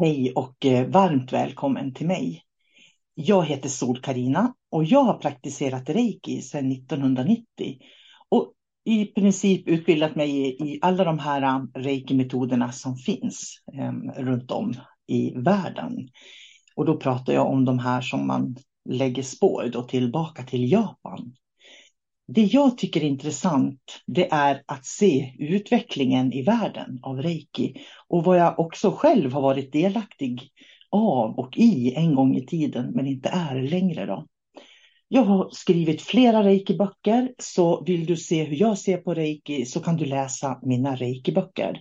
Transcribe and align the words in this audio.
Hej 0.00 0.32
och 0.32 0.66
eh, 0.66 0.88
varmt 0.88 1.32
välkommen 1.32 1.94
till 1.94 2.06
mig. 2.06 2.42
Jag 3.14 3.44
heter 3.44 3.68
sol 3.68 4.00
karina 4.00 4.54
och 4.70 4.84
jag 4.84 5.02
har 5.02 5.18
praktiserat 5.18 5.88
reiki 5.88 6.42
sedan 6.42 6.72
1990 6.72 7.44
och 8.28 8.52
i 8.84 9.04
princip 9.06 9.68
utbildat 9.68 10.16
mig 10.16 10.56
i, 10.62 10.78
alla 10.82 11.04
de 11.04 11.18
här 11.18 11.42
eh, 11.42 11.80
reiki-metoderna 11.82 12.72
som 12.72 12.96
finns 12.96 13.62
eh, 13.74 14.22
runt 14.22 14.50
om 14.50 14.74
i 15.06 15.34
världen. 15.36 16.08
Och 16.76 16.84
då 16.84 16.96
pratar 16.96 17.32
jag 17.32 17.50
om 17.50 17.64
de 17.64 17.78
här 17.78 18.00
som 18.00 18.26
man 18.26 18.56
lägger 18.88 19.22
spår 19.22 19.70
då 19.72 19.82
tillbaka 19.82 20.42
till 20.42 20.72
Japan. 20.72 21.34
Det 22.34 22.42
jag 22.42 22.78
tycker 22.78 23.00
är 23.00 23.04
intressant 23.04 24.02
det 24.06 24.28
är 24.32 24.62
att 24.66 24.86
se 24.86 25.34
utvecklingen 25.38 26.32
i 26.32 26.42
världen 26.42 26.98
av 27.02 27.22
reiki 27.22 27.74
och 28.08 28.24
vad 28.24 28.38
jag 28.38 28.58
också 28.58 28.90
själv 28.90 29.32
har 29.32 29.42
varit 29.42 29.72
delaktig 29.72 30.50
av 30.90 31.38
och 31.38 31.58
i 31.58 31.94
en 31.94 32.14
gång 32.14 32.36
i 32.36 32.46
tiden 32.46 32.90
men 32.94 33.06
inte 33.06 33.28
är 33.28 33.62
längre. 33.62 34.06
Då. 34.06 34.26
Jag 35.08 35.24
har 35.24 35.48
skrivit 35.52 36.02
flera 36.02 36.42
reiki-böcker 36.42 37.34
så 37.38 37.84
vill 37.84 38.06
du 38.06 38.16
se 38.16 38.44
hur 38.44 38.56
jag 38.56 38.78
ser 38.78 38.96
på 38.96 39.14
reiki 39.14 39.66
så 39.66 39.80
kan 39.80 39.96
du 39.96 40.04
läsa 40.04 40.58
mina 40.62 40.96
reiki-böcker. 40.96 41.80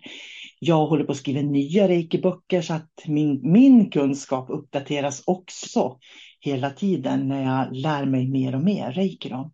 Jag 0.59 0.87
håller 0.87 1.03
på 1.03 1.11
att 1.11 1.17
skriva 1.17 1.41
nya 1.41 1.87
reiki-böcker 1.87 2.61
så 2.61 2.73
att 2.73 2.91
min, 3.07 3.51
min 3.51 3.89
kunskap 3.89 4.49
uppdateras 4.49 5.23
också 5.25 5.97
hela 6.39 6.69
tiden 6.69 7.27
när 7.27 7.43
jag 7.43 7.75
lär 7.75 8.05
mig 8.05 8.27
mer 8.27 8.55
och 8.55 8.63
mer 8.63 8.91
reiki. 8.91 9.29
Då. 9.29 9.51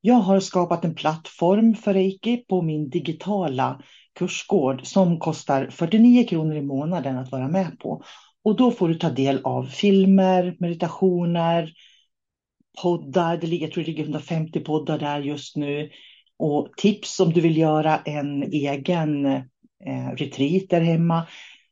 Jag 0.00 0.14
har 0.14 0.40
skapat 0.40 0.84
en 0.84 0.94
plattform 0.94 1.74
för 1.74 1.94
reiki 1.94 2.36
på 2.36 2.62
min 2.62 2.90
digitala 2.90 3.82
kursgård 4.18 4.86
som 4.86 5.18
kostar 5.18 5.68
49 5.70 6.26
kronor 6.26 6.56
i 6.56 6.62
månaden 6.62 7.18
att 7.18 7.32
vara 7.32 7.48
med 7.48 7.78
på. 7.78 8.02
Och 8.44 8.56
då 8.56 8.70
får 8.70 8.88
du 8.88 8.94
ta 8.94 9.10
del 9.10 9.40
av 9.44 9.64
filmer, 9.64 10.56
meditationer, 10.60 11.72
poddar. 12.82 13.36
Det 13.36 13.46
ligger, 13.46 13.66
jag 13.66 13.72
tror 13.72 13.84
det 13.84 13.90
ligger 13.90 14.04
150 14.04 14.60
poddar 14.60 14.98
där 14.98 15.20
just 15.20 15.56
nu. 15.56 15.90
Och 16.36 16.68
tips 16.76 17.20
om 17.20 17.32
du 17.32 17.40
vill 17.40 17.56
göra 17.56 17.98
en 17.98 18.42
egen 18.42 19.26
eh, 19.26 20.10
retreat 20.16 20.62
där 20.68 20.80
hemma. 20.80 21.26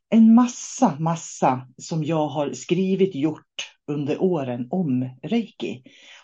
En 0.09 0.35
massa, 0.35 0.97
massa 0.99 1.69
som 1.79 2.05
jag 2.05 2.29
har 2.29 2.53
skrivit, 2.53 3.15
gjort 3.15 3.73
under 3.87 4.23
åren 4.23 4.69
om 4.71 5.11
reiki. 5.23 5.83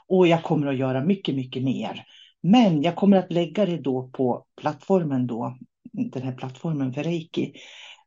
Och 0.08 0.26
jag 0.26 0.42
kommer 0.42 0.66
att 0.66 0.76
göra 0.76 1.04
mycket, 1.04 1.34
mycket 1.34 1.62
mer. 1.62 2.04
Men 2.42 2.82
jag 2.82 2.96
kommer 2.96 3.16
att 3.16 3.32
lägga 3.32 3.66
det 3.66 3.76
då 3.76 4.10
på 4.12 4.44
plattformen 4.60 5.26
då, 5.26 5.56
den 5.92 6.22
här 6.22 6.32
plattformen 6.32 6.92
för 6.92 7.02
reiki. 7.02 7.52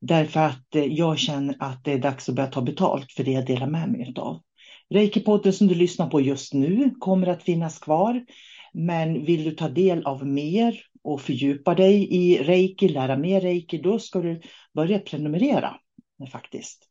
Därför 0.01 0.39
att 0.39 0.75
eh, 0.75 0.85
jag 0.85 1.19
känner 1.19 1.55
att 1.59 1.83
det 1.83 1.91
är 1.91 1.99
dags 1.99 2.29
att 2.29 2.35
börja 2.35 2.49
ta 2.49 2.61
betalt 2.61 3.11
för 3.11 3.23
det 3.23 3.31
jag 3.31 3.45
delar 3.45 3.67
med 3.67 3.91
mig 3.91 4.13
av. 4.17 4.41
Reiki-podden 4.89 5.51
som 5.51 5.67
du 5.67 5.75
lyssnar 5.75 6.09
på 6.09 6.21
just 6.21 6.53
nu 6.53 6.95
kommer 6.99 7.27
att 7.27 7.43
finnas 7.43 7.79
kvar. 7.79 8.25
Men 8.73 9.25
vill 9.25 9.43
du 9.43 9.51
ta 9.51 9.69
del 9.69 10.05
av 10.05 10.27
mer 10.27 10.81
och 11.03 11.21
fördjupa 11.21 11.75
dig 11.75 12.15
i 12.15 12.43
reiki, 12.43 12.89
lära 12.89 13.17
mer 13.17 13.41
reiki, 13.41 13.77
då 13.77 13.99
ska 13.99 14.19
du 14.19 14.41
börja 14.73 14.99
prenumerera 14.99 15.77
eh, 16.21 16.29
faktiskt. 16.29 16.89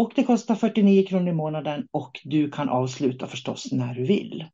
Och 0.00 0.12
det 0.14 0.24
kostar 0.24 0.54
49 0.54 1.06
kronor 1.06 1.28
i 1.28 1.32
månaden 1.32 1.86
och 1.90 2.20
du 2.24 2.50
kan 2.50 2.68
avsluta 2.68 3.26
förstås 3.26 3.72
när 3.72 3.94
du 3.94 4.04
vill. 4.04 4.44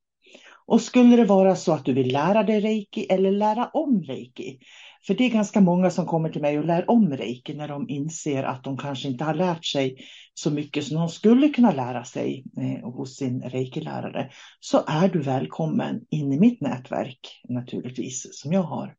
Och 0.66 0.80
skulle 0.80 1.16
det 1.16 1.24
vara 1.24 1.56
så 1.56 1.72
att 1.72 1.84
du 1.84 1.92
vill 1.92 2.12
lära 2.12 2.42
dig 2.42 2.60
reiki 2.60 3.06
eller 3.10 3.30
lära 3.30 3.66
om 3.66 4.02
reiki, 4.02 4.58
för 5.06 5.14
det 5.14 5.24
är 5.24 5.30
ganska 5.30 5.60
många 5.60 5.90
som 5.90 6.06
kommer 6.06 6.30
till 6.30 6.42
mig 6.42 6.58
och 6.58 6.64
lär 6.64 6.90
om 6.90 7.16
reiki 7.16 7.54
när 7.54 7.68
de 7.68 7.88
inser 7.88 8.42
att 8.42 8.64
de 8.64 8.76
kanske 8.76 9.08
inte 9.08 9.24
har 9.24 9.34
lärt 9.34 9.64
sig 9.64 9.96
så 10.34 10.50
mycket 10.50 10.84
som 10.84 10.96
de 10.96 11.08
skulle 11.08 11.48
kunna 11.48 11.72
lära 11.72 12.04
sig 12.04 12.44
eh, 12.60 12.90
hos 12.90 13.16
sin 13.16 13.42
reiki-lärare, 13.42 14.30
så 14.60 14.84
är 14.86 15.08
du 15.08 15.22
välkommen 15.22 16.00
in 16.10 16.32
i 16.32 16.40
mitt 16.40 16.60
nätverk 16.60 17.40
naturligtvis 17.48 18.28
som 18.32 18.52
jag 18.52 18.62
har. 18.62 18.94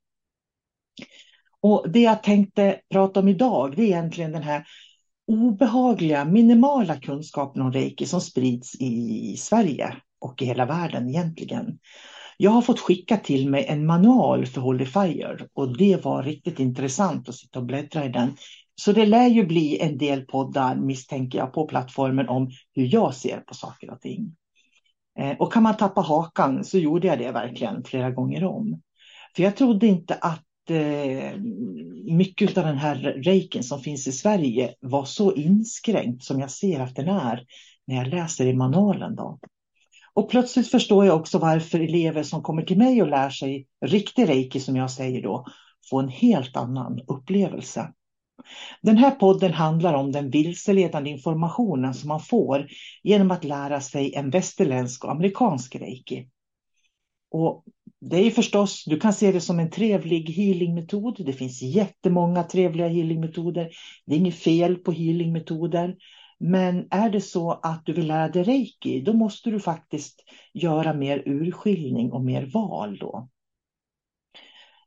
Och 1.62 1.90
Det 1.90 2.00
jag 2.00 2.24
tänkte 2.24 2.80
prata 2.90 3.20
om 3.20 3.28
idag, 3.28 3.74
det 3.76 3.82
är 3.82 3.88
egentligen 3.88 4.32
den 4.32 4.44
här 4.44 4.68
obehagliga, 5.28 6.26
minimala 6.26 6.96
kunskapen 6.96 7.62
om 7.62 7.72
reiki 7.72 8.06
som 8.06 8.22
sprids 8.22 8.76
i 8.80 9.38
Sverige 9.38 9.96
och 10.20 10.42
i 10.42 10.46
hela 10.46 10.66
världen 10.66 11.10
egentligen. 11.10 11.80
Jag 12.38 12.52
har 12.52 12.62
fått 12.62 12.80
skicka 12.80 13.18
till 13.18 13.50
mig 13.50 13.66
en 13.66 13.86
manual 13.86 14.46
för 14.46 14.62
Holy 14.62 14.86
Fire 14.86 15.38
och 15.54 15.78
det 15.78 16.06
var 16.06 16.24
riktigt 16.24 16.60
intressant 16.60 17.30
att 17.30 17.36
sitta 17.36 17.60
och 17.60 17.66
bläddra 17.66 18.06
i 18.06 18.10
den. 18.10 18.38
Så 18.76 18.92
det 18.92 19.06
lär 19.06 19.28
ju 19.28 19.46
bli 19.46 19.80
en 19.80 19.98
del 19.98 20.22
poddar 20.22 20.76
misstänker 20.76 21.38
jag 21.38 21.54
på 21.54 21.68
plattformen 21.68 22.30
om 22.30 22.52
hur 22.74 22.94
jag 22.94 23.16
ser 23.16 23.38
på 23.38 23.54
saker 23.54 23.92
och 23.92 24.02
ting. 24.02 24.36
Eh, 25.20 25.38
och 25.38 25.54
kan 25.54 25.64
man 25.64 25.78
tappa 25.78 26.02
hakan 26.02 26.64
så 26.64 26.78
gjorde 26.78 27.08
jag 27.08 27.20
det 27.20 27.32
verkligen 27.32 27.84
flera 27.84 28.12
gånger 28.12 28.44
om. 28.44 28.82
För 29.36 29.44
jag 29.44 29.56
trodde 29.56 29.88
inte 29.88 30.16
att 30.16 30.47
Eh, 30.70 31.38
mycket 32.04 32.58
av 32.58 32.64
den 32.64 32.78
här 32.78 32.96
reiken 32.96 33.64
som 33.64 33.82
finns 33.82 34.08
i 34.08 34.12
Sverige 34.12 34.74
var 34.80 35.06
så 35.06 35.34
inskränkt 35.34 36.24
som 36.24 36.40
jag 36.40 36.52
ser 36.52 36.80
att 36.80 36.96
den 36.96 37.08
är 37.08 37.46
när 37.88 37.96
jag 37.96 38.08
läser 38.08 38.46
i 38.46 38.54
manualen. 38.54 39.16
Då. 39.16 39.40
Och 40.14 40.30
plötsligt 40.30 40.72
förstår 40.72 41.06
jag 41.06 41.16
också 41.20 41.40
varför 41.40 41.80
elever 41.80 42.24
som 42.24 42.44
kommer 42.44 42.62
till 42.62 42.78
mig 42.78 43.02
och 43.02 43.08
lär 43.08 43.30
sig 43.30 43.68
riktig 43.86 44.30
reiki 44.30 44.60
som 44.60 44.76
jag 44.76 44.92
säger 44.92 45.22
då 45.22 45.46
får 45.90 46.04
en 46.04 46.10
helt 46.10 46.58
annan 46.58 47.00
upplevelse. 47.08 47.94
Den 48.82 48.98
här 48.98 49.12
podden 49.12 49.54
handlar 49.54 49.94
om 49.94 50.12
den 50.12 50.30
vilseledande 50.30 51.10
informationen 51.10 51.94
som 51.94 52.08
man 52.08 52.20
får 52.20 52.68
genom 53.04 53.32
att 53.32 53.44
lära 53.44 53.82
sig 53.82 54.14
en 54.16 54.30
västerländsk 54.30 55.04
och 55.04 55.12
amerikansk 55.12 55.76
reiki. 55.76 56.30
Och 57.32 57.64
det 58.02 58.18
är 58.18 58.32
förstås, 58.32 58.84
du 58.86 59.00
kan 59.00 59.14
se 59.14 59.32
det 59.32 59.42
som 59.42 59.60
en 59.60 59.70
trevlig 59.70 60.30
healingmetod. 60.30 61.26
Det 61.26 61.34
finns 61.34 61.62
jättemånga 61.62 62.44
trevliga 62.44 62.88
healingmetoder. 62.88 63.70
Det 64.06 64.16
är 64.16 64.20
inget 64.20 64.36
fel 64.36 64.76
på 64.76 64.92
healingmetoder. 64.92 65.96
Men 66.40 66.88
är 66.92 67.10
det 67.10 67.22
så 67.22 67.52
att 67.52 67.86
du 67.86 67.94
vill 67.94 68.08
lära 68.08 68.30
dig 68.30 68.44
reiki, 68.44 69.02
då 69.02 69.14
måste 69.14 69.50
du 69.50 69.60
faktiskt 69.60 70.24
göra 70.54 70.94
mer 70.94 71.24
urskiljning 71.26 72.12
och 72.12 72.24
mer 72.24 72.46
val 72.46 72.98
då. 72.98 73.30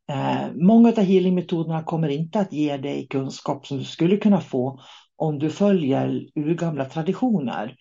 Eh, 0.09 0.53
många 0.55 0.89
av 0.89 0.99
healingmetoderna 0.99 1.83
kommer 1.83 2.09
inte 2.09 2.41
att 2.41 2.53
ge 2.53 2.77
dig 2.77 3.07
kunskap 3.07 3.67
som 3.67 3.79
du 3.79 3.85
skulle 3.85 4.17
kunna 4.17 4.41
få 4.41 4.81
om 5.17 5.39
du 5.39 5.51
följer 5.51 6.27
urgamla 6.35 6.85
traditioner 6.85 7.77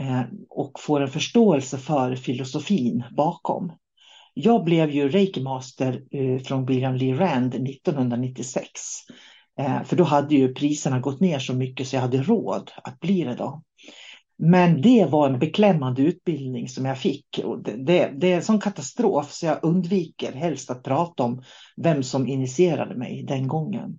eh, 0.00 0.22
och 0.48 0.80
får 0.80 1.00
en 1.00 1.08
förståelse 1.08 1.78
för 1.78 2.16
filosofin 2.16 3.04
bakom. 3.16 3.72
Jag 4.34 4.64
blev 4.64 4.90
ju 4.90 5.08
reikimaster 5.08 6.02
eh, 6.10 6.42
från 6.42 6.66
William 6.66 6.94
Lee 6.94 7.14
Rand 7.14 7.54
1996. 7.54 8.70
Eh, 9.58 9.82
för 9.82 9.96
då 9.96 10.04
hade 10.04 10.34
ju 10.34 10.54
priserna 10.54 11.00
gått 11.00 11.20
ner 11.20 11.38
så 11.38 11.54
mycket 11.54 11.88
så 11.88 11.96
jag 11.96 12.00
hade 12.00 12.22
råd 12.22 12.70
att 12.84 13.00
bli 13.00 13.24
det 13.24 13.34
då. 13.34 13.62
Men 14.38 14.82
det 14.82 15.06
var 15.10 15.28
en 15.28 15.38
beklämmande 15.38 16.02
utbildning 16.02 16.68
som 16.68 16.84
jag 16.84 16.98
fick. 16.98 17.40
Och 17.44 17.62
det, 17.62 17.76
det, 17.76 18.12
det, 18.16 18.32
är 18.32 18.36
en 18.36 18.42
sån 18.42 18.60
katastrof 18.60 19.32
så 19.32 19.46
jag 19.46 19.58
undviker 19.62 20.32
helst 20.32 20.70
att 20.70 20.82
prata 20.82 21.22
om 21.22 21.42
vem 21.76 22.02
som 22.02 22.28
initierade 22.28 22.94
mig 22.94 23.24
den 23.28 23.48
gången. 23.48 23.98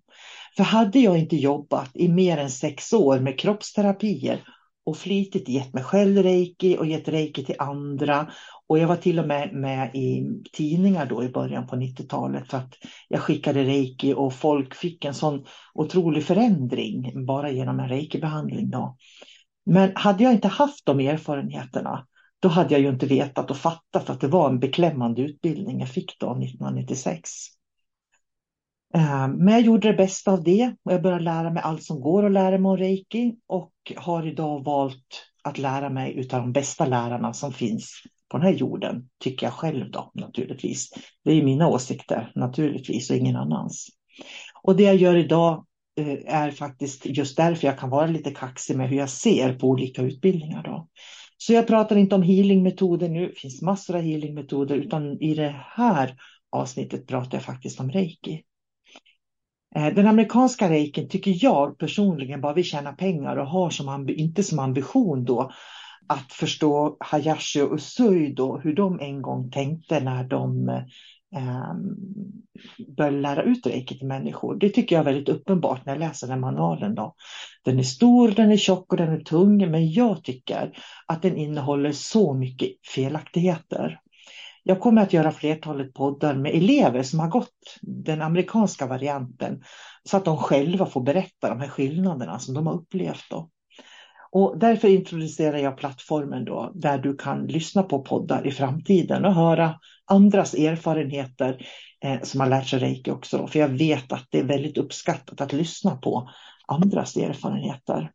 För 0.57 0.63
hade 0.63 0.99
jag 0.99 1.17
inte 1.17 1.35
jobbat 1.35 1.91
i 1.93 2.07
mer 2.07 2.37
än 2.37 2.49
sex 2.49 2.93
år 2.93 3.19
med 3.19 3.39
kroppsterapier 3.39 4.43
och 4.85 4.97
flitigt 4.97 5.49
gett 5.49 5.73
mig 5.73 5.83
själv 5.83 6.23
reiki 6.23 6.77
och 6.77 6.85
gett 6.85 7.07
reiki 7.07 7.45
till 7.45 7.55
andra 7.59 8.31
och 8.67 8.79
jag 8.79 8.87
var 8.87 8.95
till 8.95 9.19
och 9.19 9.27
med 9.27 9.53
med 9.53 9.95
i 9.95 10.23
tidningar 10.53 11.05
då 11.05 11.23
i 11.23 11.29
början 11.29 11.67
på 11.67 11.75
90-talet 11.75 12.47
för 12.47 12.57
att 12.57 12.73
jag 13.07 13.21
skickade 13.21 13.63
reiki 13.63 14.13
och 14.13 14.33
folk 14.33 14.75
fick 14.75 15.05
en 15.05 15.13
sån 15.13 15.45
otrolig 15.73 16.23
förändring 16.23 17.25
bara 17.25 17.51
genom 17.51 17.79
en 17.79 17.89
reikibehandling 17.89 18.69
då. 18.69 18.97
Men 19.65 19.91
hade 19.95 20.23
jag 20.23 20.33
inte 20.33 20.47
haft 20.47 20.85
de 20.85 20.99
erfarenheterna, 20.99 22.05
då 22.39 22.49
hade 22.49 22.73
jag 22.73 22.81
ju 22.81 22.89
inte 22.89 23.05
vetat 23.05 23.51
och 23.51 23.57
fattat 23.57 24.09
att 24.09 24.21
det 24.21 24.27
var 24.27 24.49
en 24.49 24.59
beklämmande 24.59 25.21
utbildning 25.21 25.79
jag 25.79 25.89
fick 25.89 26.19
då 26.19 26.31
1996. 26.31 27.29
Eh, 28.95 29.27
men 29.27 29.47
jag 29.47 29.61
gjorde 29.61 29.87
det 29.87 29.97
bästa 29.97 30.31
av 30.31 30.43
det 30.43 30.75
och 30.83 30.93
jag 30.93 31.01
började 31.01 31.23
lära 31.23 31.49
mig 31.49 31.63
allt 31.63 31.83
som 31.83 32.01
går 32.01 32.25
att 32.25 32.31
lära 32.31 32.57
mig 32.57 32.69
om 32.69 32.77
reiki 32.77 33.35
och 33.47 33.71
har 33.95 34.27
idag 34.27 34.63
valt 34.63 35.25
att 35.43 35.57
lära 35.57 35.89
mig 35.89 36.17
utav 36.17 36.41
de 36.41 36.53
bästa 36.53 36.85
lärarna 36.85 37.33
som 37.33 37.53
finns 37.53 37.91
på 38.31 38.37
den 38.37 38.47
här 38.47 38.53
jorden, 38.53 39.09
tycker 39.23 39.45
jag 39.45 39.53
själv 39.53 39.91
då 39.91 40.11
naturligtvis. 40.13 40.89
Det 41.23 41.31
är 41.31 41.43
mina 41.43 41.67
åsikter 41.67 42.31
naturligtvis 42.35 43.09
och 43.09 43.15
ingen 43.15 43.35
annans. 43.35 43.87
Och 44.63 44.75
det 44.75 44.83
jag 44.83 44.95
gör 44.95 45.15
idag 45.15 45.65
eh, 45.99 46.35
är 46.35 46.51
faktiskt 46.51 47.05
just 47.05 47.37
därför 47.37 47.67
jag 47.67 47.79
kan 47.79 47.89
vara 47.89 48.07
lite 48.07 48.31
kaxig 48.31 48.77
med 48.77 48.89
hur 48.89 48.97
jag 48.97 49.09
ser 49.09 49.53
på 49.53 49.67
olika 49.67 50.01
utbildningar. 50.01 50.63
Då. 50.63 50.87
Så 51.37 51.53
jag 51.53 51.67
pratar 51.67 51.95
inte 51.95 52.15
om 52.15 52.21
healingmetoder 52.21 53.09
nu, 53.09 53.27
det 53.27 53.39
finns 53.39 53.61
massor 53.61 53.95
av 53.95 54.01
healingmetoder, 54.01 54.75
utan 54.75 55.21
i 55.21 55.33
det 55.33 55.55
här 55.75 56.15
avsnittet 56.51 57.07
pratar 57.07 57.37
jag 57.37 57.43
faktiskt 57.43 57.79
om 57.79 57.91
reiki. 57.91 58.43
Eh, 59.75 59.93
den 59.93 60.07
amerikanska 60.07 60.69
rejken 60.69 61.09
tycker 61.09 61.37
jag 61.43 61.77
personligen 61.77 62.41
bara 62.41 62.53
vill 62.53 62.63
tjäna 62.63 62.93
pengar 62.93 63.37
och 63.37 63.47
har 63.47 63.69
som 63.69 64.09
inte 64.09 64.43
som 64.43 64.59
ambition 64.59 65.25
då 65.25 65.51
att 66.07 66.33
förstå 66.33 66.97
Hayashi 66.99 67.61
och 67.61 67.73
Usui 67.73 68.33
då, 68.33 68.57
hur 68.57 68.75
de 68.75 68.99
en 68.99 69.21
gång 69.21 69.51
tänkte 69.51 69.99
när 69.99 70.23
de 70.23 70.69
eh, 71.35 71.73
började 72.97 73.17
lära 73.17 73.43
ut 73.43 73.67
reiki 73.67 73.97
till 73.97 74.07
människor. 74.07 74.55
Det 74.55 74.69
tycker 74.69 74.95
jag 74.95 75.01
är 75.07 75.13
väldigt 75.13 75.29
uppenbart 75.29 75.85
när 75.85 75.93
jag 75.93 75.99
läser 75.99 76.27
den 76.27 76.39
manualen. 76.39 76.95
Då. 76.95 77.15
Den 77.63 77.79
är 77.79 77.83
stor, 77.83 78.31
den 78.31 78.51
är 78.51 78.57
tjock 78.57 78.91
och 78.91 78.97
den 78.97 79.13
är 79.13 79.19
tung, 79.19 79.71
men 79.71 79.91
jag 79.91 80.23
tycker 80.23 80.77
att 81.05 81.21
den 81.21 81.37
innehåller 81.37 81.91
så 81.91 82.33
mycket 82.33 82.69
felaktigheter. 82.95 83.99
Jag 84.67 84.79
kommer 84.79 85.01
att 85.01 85.13
göra 85.13 85.31
flertalet 85.31 85.93
poddar 85.93 86.35
med 86.35 86.55
elever 86.55 87.03
som 87.03 87.19
har 87.19 87.27
gått 87.27 87.77
den 87.81 88.21
amerikanska 88.21 88.87
varianten 88.87 89.63
så 90.03 90.17
att 90.17 90.25
de 90.25 90.37
själva 90.37 90.85
får 90.85 91.01
berätta 91.01 91.49
de 91.49 91.59
här 91.59 91.67
skillnaderna 91.67 92.39
som 92.39 92.53
de 92.53 92.67
har 92.67 92.73
upplevt. 92.73 93.29
Då. 93.29 93.49
Och 94.31 94.59
därför 94.59 94.87
introducerar 94.87 95.57
jag 95.57 95.77
plattformen 95.77 96.45
då, 96.45 96.71
där 96.75 96.97
du 96.97 97.15
kan 97.15 97.47
lyssna 97.47 97.83
på 97.83 98.01
poddar 98.01 98.47
i 98.47 98.51
framtiden 98.51 99.25
och 99.25 99.33
höra 99.33 99.79
andras 100.05 100.53
erfarenheter 100.53 101.67
eh, 102.03 102.21
som 102.21 102.39
har 102.39 102.47
lärt 102.47 102.67
sig 102.67 102.79
reiki 102.79 103.11
också. 103.11 103.47
För 103.47 103.59
jag 103.59 103.69
vet 103.69 104.11
att 104.11 104.27
det 104.29 104.39
är 104.39 104.43
väldigt 104.43 104.77
uppskattat 104.77 105.41
att 105.41 105.53
lyssna 105.53 105.95
på 105.95 106.29
andras 106.67 107.17
erfarenheter. 107.17 108.11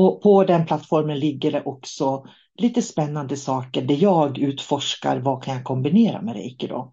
Och 0.00 0.22
på 0.22 0.44
den 0.44 0.66
plattformen 0.66 1.18
ligger 1.18 1.52
det 1.52 1.62
också 1.62 2.26
lite 2.58 2.82
spännande 2.82 3.36
saker 3.36 3.82
där 3.82 3.94
jag 3.94 4.38
utforskar 4.38 5.18
vad 5.18 5.42
kan 5.42 5.54
jag 5.54 5.64
kombinera 5.64 6.22
med 6.22 6.34
reiki 6.34 6.66
då. 6.66 6.92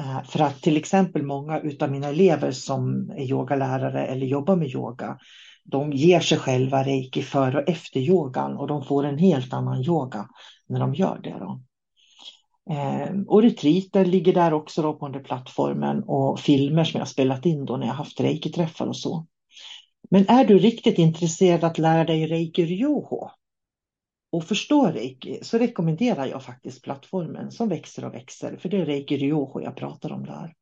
Eh, 0.00 0.22
för 0.24 0.40
att 0.40 0.62
till 0.62 0.76
exempel 0.76 1.22
många 1.22 1.60
av 1.80 1.90
mina 1.90 2.08
elever 2.08 2.50
som 2.50 3.10
är 3.10 3.22
yogalärare 3.22 4.06
eller 4.06 4.26
jobbar 4.26 4.56
med 4.56 4.68
yoga 4.68 5.18
de 5.64 5.92
ger 5.92 6.20
sig 6.20 6.38
själva 6.38 6.82
reiki 6.82 7.22
före 7.22 7.62
och 7.62 7.68
efter 7.68 8.00
yogan 8.00 8.56
och 8.56 8.66
de 8.66 8.84
får 8.84 9.04
en 9.04 9.18
helt 9.18 9.52
annan 9.52 9.82
yoga 9.82 10.28
när 10.68 10.80
de 10.80 10.94
gör 10.94 11.20
det. 11.22 11.36
Då. 11.38 11.60
Eh, 12.74 13.10
och 13.26 13.42
retriter 13.42 14.04
ligger 14.04 14.34
där 14.34 14.52
också 14.52 14.82
då 14.82 14.92
på 14.94 15.08
den 15.08 15.24
plattformen 15.24 16.02
och 16.06 16.40
filmer 16.40 16.84
som 16.84 16.98
jag 16.98 17.08
spelat 17.08 17.46
in 17.46 17.64
då 17.64 17.76
när 17.76 17.86
jag 17.86 17.94
haft 17.94 18.20
reiki-träffar 18.20 18.86
och 18.86 18.96
så. 18.96 19.26
Men 20.12 20.28
är 20.28 20.44
du 20.44 20.58
riktigt 20.58 20.98
intresserad 20.98 21.64
att 21.64 21.78
lära 21.78 22.04
dig 22.04 22.26
reiki 22.26 22.66
ryoho 22.66 23.30
och 24.32 24.44
förstå 24.44 24.86
reiki 24.86 25.38
så 25.42 25.58
rekommenderar 25.58 26.26
jag 26.26 26.42
faktiskt 26.42 26.82
plattformen 26.82 27.50
som 27.50 27.68
växer 27.68 28.04
och 28.04 28.14
växer 28.14 28.56
för 28.56 28.68
det 28.68 28.76
är 28.76 28.86
reiki 28.86 29.16
ryoho 29.16 29.60
jag 29.60 29.76
pratar 29.76 30.12
om 30.12 30.26
där 30.26 30.54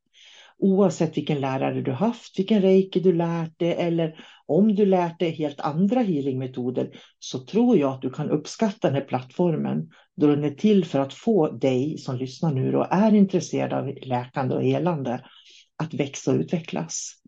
oavsett 0.58 1.16
vilken 1.16 1.40
lärare 1.40 1.82
du 1.82 1.92
haft, 1.92 2.38
vilken 2.38 2.62
reiki 2.62 3.00
du 3.00 3.12
lärt 3.12 3.58
dig 3.58 3.72
eller 3.72 4.24
om 4.46 4.74
du 4.74 4.86
lärt 4.86 5.18
dig 5.18 5.30
helt 5.30 5.60
andra 5.60 6.00
healingmetoder 6.00 6.90
så 7.18 7.38
tror 7.38 7.78
jag 7.78 7.92
att 7.92 8.02
du 8.02 8.10
kan 8.10 8.30
uppskatta 8.30 8.88
den 8.88 8.94
här 8.94 9.04
plattformen 9.04 9.90
då 10.16 10.26
den 10.26 10.44
är 10.44 10.54
till 10.54 10.84
för 10.84 10.98
att 10.98 11.14
få 11.14 11.50
dig 11.50 11.98
som 11.98 12.16
lyssnar 12.16 12.52
nu 12.52 12.76
och 12.76 12.92
är 12.92 13.14
intresserad 13.14 13.72
av 13.72 13.94
läkande 14.02 14.54
och 14.54 14.62
helande 14.62 15.24
att 15.76 15.94
växa 15.94 16.30
och 16.30 16.36
utvecklas. 16.36 17.19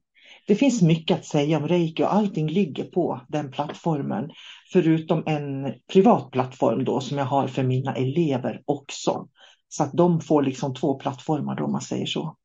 Det 0.46 0.54
finns 0.54 0.82
mycket 0.82 1.18
att 1.18 1.24
säga 1.24 1.56
om 1.56 1.68
reiki 1.68 2.02
och 2.02 2.14
allting 2.14 2.48
ligger 2.48 2.84
på 2.84 3.20
den 3.28 3.50
plattformen 3.50 4.30
förutom 4.72 5.22
en 5.26 5.74
privat 5.92 6.30
plattform 6.30 6.84
då 6.84 7.00
som 7.00 7.18
jag 7.18 7.24
har 7.24 7.48
för 7.48 7.62
mina 7.62 7.94
elever 7.94 8.62
också. 8.64 9.28
Så 9.68 9.82
att 9.82 9.92
de 9.92 10.20
får 10.20 10.42
liksom 10.42 10.74
två 10.74 10.94
plattformar 10.94 11.56
då 11.56 11.64
om 11.64 11.72
man 11.72 11.80
säger 11.80 12.06
så. 12.06 12.36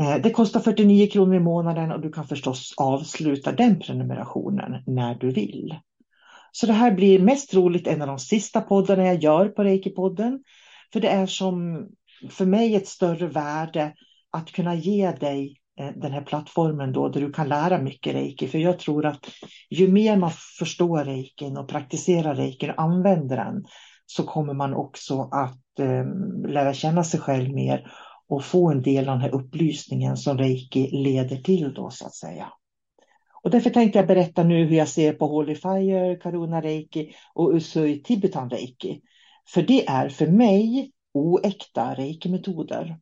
Eh, 0.00 0.16
det 0.22 0.30
kostar 0.30 0.60
49 0.60 1.06
kronor 1.06 1.34
i 1.34 1.40
månaden 1.40 1.92
och 1.92 2.00
du 2.00 2.10
kan 2.12 2.26
förstås 2.26 2.74
avsluta 2.76 3.52
den 3.52 3.80
prenumerationen 3.80 4.82
när 4.86 5.14
du 5.14 5.30
vill. 5.30 5.78
Så 6.52 6.66
det 6.66 6.72
här 6.72 6.92
blir 6.92 7.18
mest 7.18 7.50
troligt 7.50 7.86
en 7.86 8.02
av 8.02 8.08
de 8.08 8.18
sista 8.18 8.60
poddarna 8.60 9.06
jag 9.06 9.22
gör 9.22 9.48
på 9.48 9.62
Reiki-podden. 9.62 10.38
För 10.92 11.00
det 11.00 11.08
är 11.08 11.26
som 11.26 11.86
för 12.30 12.46
mig 12.46 12.74
ett 12.74 12.88
större 12.88 13.26
värde 13.26 13.94
att 14.30 14.52
kunna 14.52 14.74
ge 14.74 15.12
dig 15.12 15.57
Eh, 15.78 15.90
den 15.96 16.12
här 16.12 16.22
plattformen 16.22 16.92
då 16.92 17.08
där 17.08 17.20
du 17.20 17.32
kan 17.32 17.48
lära 17.48 17.78
mycket 17.78 18.14
reiki. 18.14 18.48
För 18.48 18.58
jag 18.58 18.78
tror 18.78 19.06
att 19.06 19.26
ju 19.70 19.88
mer 19.88 20.16
man 20.16 20.30
förstår 20.58 21.04
reikin 21.04 21.56
och 21.56 21.68
praktiserar 21.68 22.34
reikin 22.34 22.70
och 22.70 22.82
använder 22.82 23.36
den 23.36 23.64
så 24.06 24.22
kommer 24.22 24.54
man 24.54 24.74
också 24.74 25.20
att 25.32 25.78
eh, 25.78 26.04
lära 26.48 26.74
känna 26.74 27.04
sig 27.04 27.20
själv 27.20 27.54
mer 27.54 27.92
och 28.28 28.44
få 28.44 28.70
en 28.70 28.82
del 28.82 29.08
av 29.08 29.14
den 29.14 29.22
här 29.22 29.34
upplysningen 29.34 30.16
som 30.16 30.38
reiki 30.38 30.90
leder 30.90 31.36
till 31.36 31.74
då 31.74 31.90
så 31.90 32.06
att 32.06 32.14
säga. 32.14 32.52
Och 33.42 33.50
därför 33.50 33.70
tänkte 33.70 33.98
jag 33.98 34.08
berätta 34.08 34.44
nu 34.44 34.64
hur 34.64 34.76
jag 34.76 34.88
ser 34.88 35.12
på 35.12 35.26
Holy 35.26 35.54
Fire, 35.54 36.16
Karuna 36.16 36.60
Reiki 36.60 37.14
och 37.34 37.54
Usui 37.54 38.02
Tibetan 38.02 38.50
Reiki. 38.50 39.00
För 39.54 39.62
det 39.62 39.88
är 39.88 40.08
för 40.08 40.26
mig 40.26 40.92
oäkta 41.14 41.94
reiki-metoder. 41.94 42.96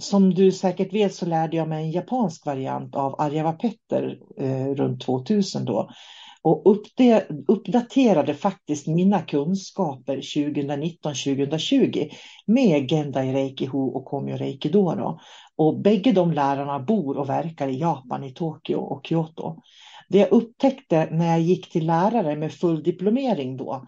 Som 0.00 0.34
du 0.34 0.52
säkert 0.52 0.92
vet 0.92 1.14
så 1.14 1.26
lärde 1.26 1.56
jag 1.56 1.68
mig 1.68 1.84
en 1.84 1.90
japansk 1.90 2.46
variant 2.46 2.94
av 2.94 3.20
Arjava 3.20 3.52
Petter 3.52 4.18
eh, 4.38 4.66
runt 4.66 5.00
2000 5.00 5.64
då 5.64 5.90
och 6.42 6.76
uppdaterade 7.48 8.34
faktiskt 8.34 8.86
mina 8.86 9.22
kunskaper 9.22 10.16
2019-2020 10.16 12.10
med 12.46 12.90
Gendai 12.90 13.32
Reikiho 13.32 13.88
och 13.88 14.04
Komyo 14.04 14.36
Reikido. 14.36 14.94
Då. 14.94 15.20
Och 15.56 15.80
bägge 15.80 16.12
de 16.12 16.32
lärarna 16.32 16.78
bor 16.78 17.16
och 17.16 17.28
verkar 17.28 17.68
i 17.68 17.78
Japan, 17.78 18.24
i 18.24 18.32
Tokyo 18.32 18.76
och 18.76 19.06
Kyoto. 19.06 19.56
Det 20.08 20.18
jag 20.18 20.32
upptäckte 20.32 21.08
när 21.10 21.26
jag 21.26 21.40
gick 21.40 21.72
till 21.72 21.86
lärare 21.86 22.36
med 22.36 22.52
full 22.52 22.82
diplomering 22.82 23.56
då, 23.56 23.86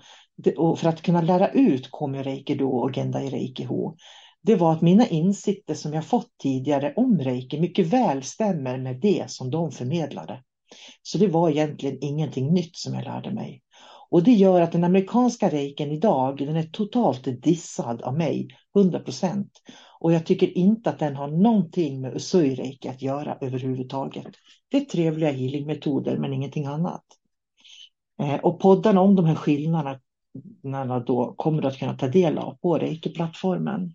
för 0.76 0.88
att 0.88 1.02
kunna 1.02 1.22
lära 1.22 1.48
ut 1.48 1.90
Komyo 1.90 2.22
Reikido 2.22 2.68
och 2.68 2.96
Gendai 2.96 3.30
Reikiho 3.30 3.96
det 4.42 4.56
var 4.56 4.72
att 4.72 4.82
mina 4.82 5.06
insikter 5.06 5.74
som 5.74 5.92
jag 5.92 6.06
fått 6.06 6.30
tidigare 6.42 6.92
om 6.96 7.18
reiki 7.18 7.60
mycket 7.60 7.86
väl 7.86 8.22
stämmer 8.22 8.78
med 8.78 9.00
det 9.00 9.30
som 9.30 9.50
de 9.50 9.70
förmedlade. 9.70 10.42
Så 11.02 11.18
det 11.18 11.28
var 11.28 11.50
egentligen 11.50 11.98
ingenting 12.00 12.52
nytt 12.52 12.76
som 12.76 12.94
jag 12.94 13.04
lärde 13.04 13.30
mig. 13.30 13.62
Och 14.10 14.22
det 14.22 14.32
gör 14.32 14.60
att 14.60 14.72
den 14.72 14.84
amerikanska 14.84 15.50
reiken 15.50 15.90
idag, 15.90 16.38
den 16.38 16.56
är 16.56 16.62
totalt 16.62 17.42
dissad 17.42 18.02
av 18.02 18.18
mig, 18.18 18.48
100 18.76 19.00
procent. 19.00 19.50
Och 20.00 20.12
jag 20.12 20.26
tycker 20.26 20.58
inte 20.58 20.90
att 20.90 20.98
den 20.98 21.16
har 21.16 21.28
någonting 21.28 22.00
med 22.00 22.14
usui-reiki 22.14 22.88
att 22.88 23.02
göra 23.02 23.38
överhuvudtaget. 23.40 24.26
Det 24.68 24.76
är 24.76 24.80
trevliga 24.80 25.30
healingmetoder 25.30 26.18
men 26.18 26.32
ingenting 26.32 26.66
annat. 26.66 27.04
Eh, 28.22 28.34
och 28.34 28.60
poddarna 28.60 29.00
om 29.00 29.16
de 29.16 29.24
här 29.24 29.34
skillnaderna 29.34 31.00
då 31.06 31.34
kommer 31.36 31.62
du 31.62 31.68
att 31.68 31.78
kunna 31.78 31.94
ta 31.94 32.08
del 32.08 32.38
av 32.38 32.54
på 32.54 32.78
reiki-plattformen. 32.78 33.94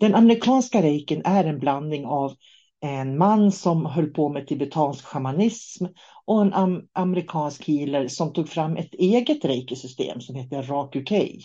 Den 0.00 0.14
amerikanska 0.14 0.82
reikin 0.82 1.22
är 1.24 1.44
en 1.44 1.58
blandning 1.58 2.06
av 2.06 2.34
en 2.80 3.18
man 3.18 3.52
som 3.52 3.86
höll 3.86 4.10
på 4.10 4.28
med 4.28 4.46
tibetansk 4.46 5.04
shamanism 5.04 5.84
och 6.24 6.42
en 6.42 6.52
am 6.52 6.82
amerikansk 6.92 7.66
healer 7.68 8.08
som 8.08 8.32
tog 8.32 8.48
fram 8.48 8.76
ett 8.76 8.94
eget 8.94 9.44
reikisystem 9.44 10.20
som 10.20 10.34
heter 10.34 10.62
Rakukei. 10.62 11.40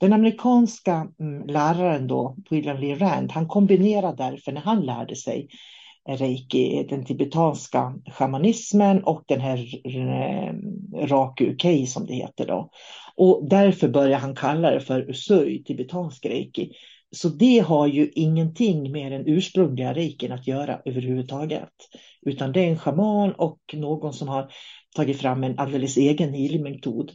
Den 0.00 0.12
amerikanska 0.12 1.08
mm, 1.20 1.46
läraren 1.46 2.06
då, 2.06 2.36
William 2.50 2.76
Lee 2.76 2.94
Rand, 2.94 3.32
han 3.32 3.48
kombinerade 3.48 4.16
därför 4.16 4.52
när 4.52 4.60
han 4.60 4.86
lärde 4.86 5.16
sig 5.16 5.48
reiki, 6.08 6.86
den 6.90 7.04
tibetanska 7.04 7.94
shamanismen 8.12 9.04
och 9.04 9.22
den 9.26 9.40
här 9.40 9.86
eh, 9.86 10.54
Rakukei 11.06 11.86
som 11.86 12.06
det 12.06 12.14
heter 12.14 12.46
då. 12.46 12.70
Och 13.16 13.48
därför 13.48 13.88
började 13.88 14.22
han 14.22 14.36
kalla 14.36 14.70
det 14.70 14.80
för 14.80 15.10
Usui, 15.10 15.64
tibetansk 15.64 16.26
reiki. 16.26 16.70
Så 17.14 17.28
det 17.28 17.58
har 17.58 17.86
ju 17.86 18.10
ingenting 18.14 18.92
med 18.92 19.12
den 19.12 19.26
ursprungliga 19.26 19.94
reikin 19.94 20.32
att 20.32 20.46
göra 20.46 20.80
överhuvudtaget. 20.84 21.70
Utan 22.26 22.52
det 22.52 22.60
är 22.60 22.70
en 22.70 22.78
schaman 22.78 23.32
och 23.32 23.58
någon 23.72 24.12
som 24.12 24.28
har 24.28 24.50
tagit 24.96 25.16
fram 25.20 25.44
en 25.44 25.58
alldeles 25.58 25.96
egen 25.96 26.34
healingmetod. 26.34 27.12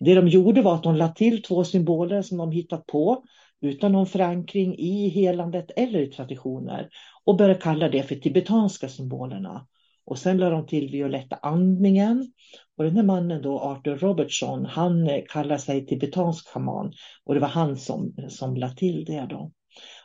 Det 0.00 0.14
de 0.14 0.28
gjorde 0.28 0.62
var 0.62 0.74
att 0.74 0.82
de 0.82 0.96
lade 0.96 1.14
till 1.14 1.42
två 1.42 1.64
symboler 1.64 2.22
som 2.22 2.38
de 2.38 2.52
hittat 2.52 2.86
på 2.86 3.24
utan 3.60 3.92
någon 3.92 4.06
förankring 4.06 4.74
i 4.78 5.08
helandet 5.08 5.70
eller 5.76 6.00
i 6.00 6.06
traditioner 6.06 6.88
och 7.24 7.36
började 7.36 7.60
kalla 7.60 7.88
det 7.88 8.02
för 8.02 8.14
tibetanska 8.14 8.88
symbolerna. 8.88 9.66
Och 10.10 10.18
sen 10.18 10.38
lade 10.38 10.50
de 10.50 10.66
till 10.66 10.90
violetta 10.90 11.36
andningen. 11.42 12.32
Och 12.76 12.84
den 12.84 12.96
här 12.96 13.02
mannen 13.02 13.42
då, 13.42 13.60
Arthur 13.60 13.96
Robertson, 13.96 14.64
han 14.64 15.08
eh, 15.08 15.22
kallar 15.28 15.58
sig 15.58 15.86
tibetansk 15.86 16.48
haman. 16.54 16.92
Och 17.24 17.34
det 17.34 17.40
var 17.40 17.48
han 17.48 17.76
som, 17.76 18.14
som 18.28 18.56
lade 18.56 18.76
till 18.76 19.04
det 19.04 19.26
då. 19.30 19.52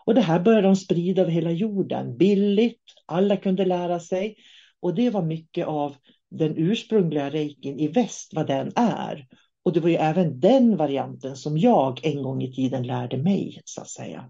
Och 0.06 0.16
det 0.16 0.22
här 0.22 0.40
började 0.40 0.68
de 0.68 0.76
sprida 0.76 1.22
över 1.22 1.32
hela 1.32 1.52
jorden, 1.52 2.18
billigt, 2.18 2.82
alla 3.06 3.38
kunde 3.38 3.66
lära 3.66 4.00
sig. 4.00 4.36
Och 4.80 4.96
det 4.96 5.10
var 5.10 5.22
mycket 5.22 5.68
av 5.68 5.96
den 6.32 6.58
ursprungliga 6.58 7.30
reikin 7.30 7.80
i 7.80 7.88
väst, 7.88 8.32
vad 8.36 8.48
den 8.48 8.72
är. 8.76 9.28
Och 9.64 9.74
det 9.74 9.80
var 9.80 9.90
ju 9.90 9.96
även 9.96 10.40
den 10.40 10.78
varianten 10.78 11.36
som 11.36 11.58
jag 11.58 12.06
en 12.06 12.24
gång 12.24 12.44
i 12.44 12.54
tiden 12.54 12.84
lärde 12.84 13.18
mig, 13.18 13.62
så 13.66 13.82
att 13.82 13.90
säga. 13.90 14.30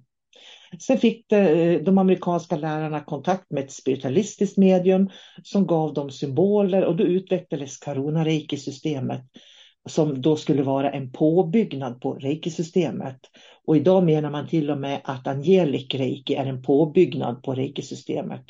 Sen 0.80 0.98
fick 0.98 1.32
eh, 1.32 1.82
de 1.82 1.98
amerikanska 1.98 2.56
lärarna 2.56 3.00
kontakt 3.00 3.52
med 3.52 3.64
ett 3.64 3.72
spiritualistiskt 3.72 4.58
medium 4.58 5.10
som 5.44 5.68
gav 5.68 5.94
dem 5.94 6.10
symboler 6.12 6.86
och 6.86 6.96
då 6.96 7.04
utvecklades 7.04 7.78
Karuna 7.78 8.26
Reiki-systemet 8.26 9.22
som 9.90 10.22
då 10.22 10.36
skulle 10.36 10.64
vara 10.64 10.92
en 10.92 11.12
påbyggnad 11.12 12.02
på 12.02 12.14
reiki-systemet. 12.14 13.20
Och 13.66 13.78
idag 13.78 14.04
menar 14.04 14.30
man 14.30 14.48
till 14.48 14.72
och 14.72 14.78
med 14.78 15.02
att 15.04 15.28
angelic 15.28 15.94
reiki 15.94 16.36
är 16.36 16.46
en 16.46 16.62
påbyggnad 16.62 17.44
på 17.44 17.56
reiki-systemet. 17.56 18.46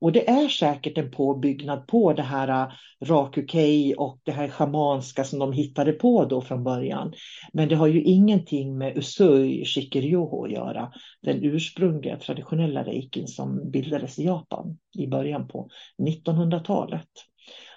Och 0.00 0.12
det 0.12 0.28
är 0.28 0.48
säkert 0.48 0.98
en 0.98 1.10
påbyggnad 1.10 1.86
på 1.86 2.12
det 2.12 2.22
här 2.22 2.48
äh, 2.48 2.72
Rakukei 3.04 3.94
och 3.98 4.20
det 4.22 4.32
här 4.32 4.48
schamanska 4.48 5.24
som 5.24 5.38
de 5.38 5.52
hittade 5.52 5.92
på 5.92 6.24
då 6.24 6.40
från 6.40 6.64
början. 6.64 7.12
Men 7.52 7.68
det 7.68 7.76
har 7.76 7.86
ju 7.86 8.02
ingenting 8.02 8.78
med 8.78 8.98
Usui 8.98 9.64
Shikiryoho 9.64 10.44
att 10.44 10.52
göra. 10.52 10.92
Den 11.22 11.44
ursprungliga 11.44 12.16
traditionella 12.16 12.84
reikin 12.84 13.26
som 13.26 13.70
bildades 13.70 14.18
i 14.18 14.24
Japan 14.24 14.78
i 14.98 15.06
början 15.06 15.48
på 15.48 15.68
1900-talet. 16.02 17.08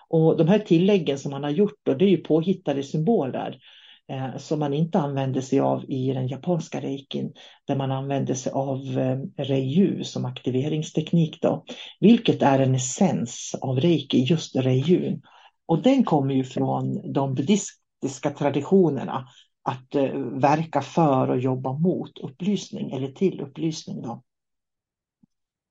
Och 0.09 0.37
de 0.37 0.47
här 0.47 0.59
tilläggen 0.59 1.17
som 1.17 1.31
man 1.31 1.43
har 1.43 1.49
gjort 1.49 1.79
då, 1.83 1.93
det 1.93 2.05
är 2.05 2.09
ju 2.09 2.17
påhittade 2.17 2.83
symboler 2.83 3.57
Eh, 4.09 4.37
som 4.37 4.59
man 4.59 4.73
inte 4.73 4.99
använder 4.99 5.41
sig 5.41 5.59
av 5.59 5.85
i 5.87 6.13
den 6.13 6.27
japanska 6.27 6.81
reikin, 6.81 7.33
där 7.67 7.75
man 7.75 7.91
använder 7.91 8.33
sig 8.33 8.51
av 8.51 8.99
eh, 9.37 10.01
som 10.01 10.25
aktiveringsteknik 10.25 11.41
då, 11.41 11.65
vilket 11.99 12.41
är 12.41 12.59
en 12.59 12.75
essens 12.75 13.55
av 13.61 13.79
reiki, 13.79 14.23
just 14.23 14.55
reiyu. 14.55 15.19
Och 15.65 15.81
den 15.81 16.03
kommer 16.03 16.33
ju 16.33 16.43
från 16.43 17.13
de 17.13 17.33
buddhistiska 17.33 18.29
traditionerna 18.37 19.27
att 19.63 19.95
eh, 19.95 20.11
verka 20.19 20.81
för 20.81 21.29
och 21.29 21.39
jobba 21.39 21.73
mot 21.73 22.17
upplysning 22.17 22.91
eller 22.91 23.07
till 23.07 23.41
upplysning. 23.41 24.01
Då. 24.01 24.23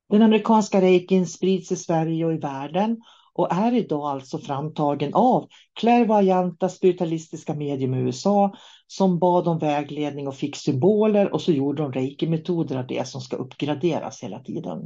Den 0.08 0.22
amerikanska 0.22 0.80
reikin 0.80 1.26
sprids 1.26 1.72
i 1.72 1.76
Sverige 1.76 2.24
och 2.24 2.34
i 2.34 2.38
världen 2.38 3.00
och 3.36 3.52
är 3.52 3.74
idag 3.74 4.06
alltså 4.06 4.38
framtagen 4.38 5.14
av 5.14 5.48
klärvoajanta 5.80 6.68
spiritualistiska 6.68 7.54
medium 7.54 7.94
i 7.94 7.98
USA 7.98 8.54
som 8.86 9.18
bad 9.18 9.48
om 9.48 9.58
vägledning 9.58 10.28
och 10.28 10.36
fick 10.36 10.56
symboler 10.56 11.32
och 11.32 11.42
så 11.42 11.52
gjorde 11.52 11.82
de 11.82 11.92
reiki-metoder 11.92 12.76
av 12.76 12.86
det 12.86 13.08
som 13.08 13.20
ska 13.20 13.36
uppgraderas 13.36 14.22
hela 14.22 14.40
tiden. 14.40 14.78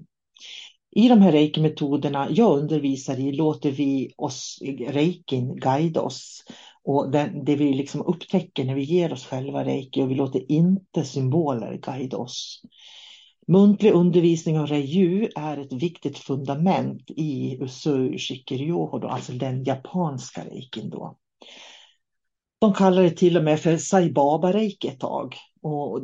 I 0.97 1.09
de 1.09 1.23
här 1.23 1.33
reiki-metoderna 1.33 2.29
jag 2.31 2.59
undervisar 2.59 3.21
i 3.21 3.33
låter 3.33 3.71
vi 3.71 4.13
oss 4.17 4.59
reikin 4.89 5.57
guida 5.57 6.01
oss 6.01 6.45
och 6.85 7.11
det, 7.11 7.33
det 7.47 7.57
vi 7.57 7.73
liksom 7.73 8.03
upptäcker 8.03 8.65
när 8.65 8.75
vi 8.75 8.83
ger 8.83 9.13
oss 9.13 9.27
själva 9.27 9.65
reiki 9.65 10.03
och 10.03 10.11
vi 10.11 10.15
låter 10.15 10.53
inte 10.53 11.05
symboler 11.05 11.81
guida 11.83 12.17
oss. 12.17 12.63
Muntlig 13.51 13.93
undervisning 13.93 14.59
av 14.59 14.67
reju 14.67 15.29
är 15.37 15.59
ett 15.59 15.73
viktigt 15.73 16.19
fundament 16.19 17.11
i 17.11 17.59
Usui 17.61 18.19
Shikiryoho, 18.19 19.07
alltså 19.07 19.33
den 19.33 19.65
japanska 19.65 20.45
reikin. 20.45 20.91
Då. 20.91 21.17
De 22.61 22.75
kallar 22.75 23.03
det 23.03 23.11
till 23.11 23.37
och 23.37 23.45
med 23.45 23.61
för 23.61 23.77
Saibaba-reiki 23.77 24.89
ett 24.89 25.01
tag. 25.01 25.37
Och 25.63 26.03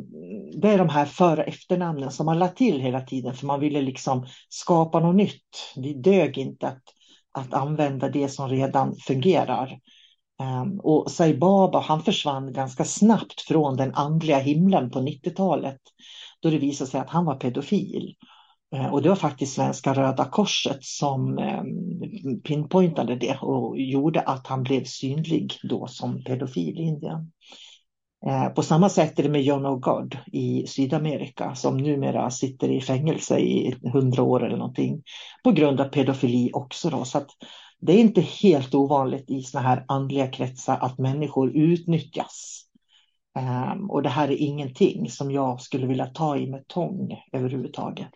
det 0.61 0.67
är 0.67 0.77
de 0.77 0.89
här 0.89 1.05
för 1.05 1.39
och 1.39 1.47
efternamnen 1.47 2.11
som 2.11 2.25
man 2.25 2.39
lade 2.39 2.55
till 2.55 2.81
hela 2.81 3.01
tiden 3.01 3.33
för 3.33 3.45
man 3.45 3.59
ville 3.59 3.81
liksom 3.81 4.27
skapa 4.49 4.99
något 4.99 5.15
nytt. 5.15 5.73
Det 5.75 5.93
dög 5.93 6.37
inte 6.37 6.67
att, 6.67 6.83
att 7.31 7.53
använda 7.53 8.09
det 8.09 8.29
som 8.29 8.49
redan 8.49 8.95
fungerar. 8.95 9.79
Ehm, 10.41 10.79
och 10.79 11.11
Saibaba 11.11 11.79
han 11.79 12.03
försvann 12.03 12.53
ganska 12.53 12.85
snabbt 12.85 13.41
från 13.41 13.77
den 13.77 13.93
andliga 13.93 14.39
himlen 14.39 14.89
på 14.89 14.99
90-talet 14.99 15.79
då 16.39 16.49
det 16.49 16.57
visade 16.57 16.89
sig 16.89 16.99
att 16.99 17.09
han 17.09 17.25
var 17.25 17.35
pedofil. 17.35 18.15
Eh, 18.75 18.93
och 18.93 19.01
det 19.01 19.09
var 19.09 19.15
faktiskt 19.15 19.53
Svenska 19.53 19.93
Röda 19.93 20.25
Korset 20.25 20.83
som 20.83 21.37
eh, 21.37 21.63
pinpointade 22.43 23.15
det 23.15 23.37
och 23.41 23.79
gjorde 23.79 24.21
att 24.21 24.47
han 24.47 24.63
blev 24.63 24.83
synlig 24.83 25.53
då 25.63 25.87
som 25.87 26.23
pedofil 26.23 26.79
i 26.79 26.83
Indien. 26.83 27.31
Eh, 28.25 28.49
på 28.49 28.63
samma 28.63 28.89
sätt 28.89 29.19
är 29.19 29.23
det 29.23 29.29
med 29.29 29.43
John 29.43 29.65
O'God 29.65 30.17
i 30.31 30.67
Sydamerika 30.67 31.55
som 31.55 31.77
numera 31.77 32.31
sitter 32.31 32.69
i 32.69 32.81
fängelse 32.81 33.39
i 33.39 33.75
hundra 33.93 34.23
år 34.23 34.45
eller 34.45 34.57
någonting 34.57 35.03
på 35.43 35.51
grund 35.51 35.81
av 35.81 35.85
pedofili 35.85 36.51
också. 36.53 36.89
Då. 36.89 37.05
Så 37.05 37.21
det 37.79 37.93
är 37.93 37.99
inte 37.99 38.21
helt 38.21 38.75
ovanligt 38.75 39.29
i 39.29 39.41
sådana 39.41 39.67
här 39.67 39.85
andliga 39.87 40.27
kretsar 40.27 40.77
att 40.81 40.97
människor 40.97 41.57
utnyttjas 41.57 42.66
Ehm, 43.37 43.89
och 43.89 44.03
det 44.03 44.09
här 44.09 44.27
är 44.27 44.41
ingenting 44.41 45.09
som 45.09 45.31
jag 45.31 45.61
skulle 45.61 45.87
vilja 45.87 46.05
ta 46.05 46.37
i 46.37 46.47
med 46.47 46.67
tång 46.67 47.23
överhuvudtaget. 47.31 48.11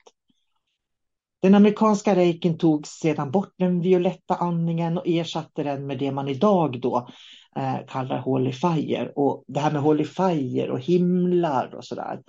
Den 1.42 1.56
amerikanska 1.56 2.16
reikin 2.16 2.58
tog 2.58 2.88
sedan 2.88 3.32
bort 3.32 3.54
den 3.58 3.82
violetta 3.82 4.36
andningen 4.36 4.98
och 4.98 5.08
ersatte 5.08 5.64
den 5.64 5.88
med 5.88 6.00
det 6.00 6.12
man 6.12 6.28
idag 6.28 6.82
då 6.82 7.10
eh, 7.56 7.78
kallar 7.88 8.20
Holy 8.20 8.52
Fire. 8.52 9.12
Och 9.16 9.44
det 9.48 9.60
här 9.60 9.72
med 9.72 9.82
Holy 9.82 10.06
Fire 10.06 10.72
och 10.72 10.80
himlar 10.80 11.76
och 11.76 11.86
sådär 11.86 12.20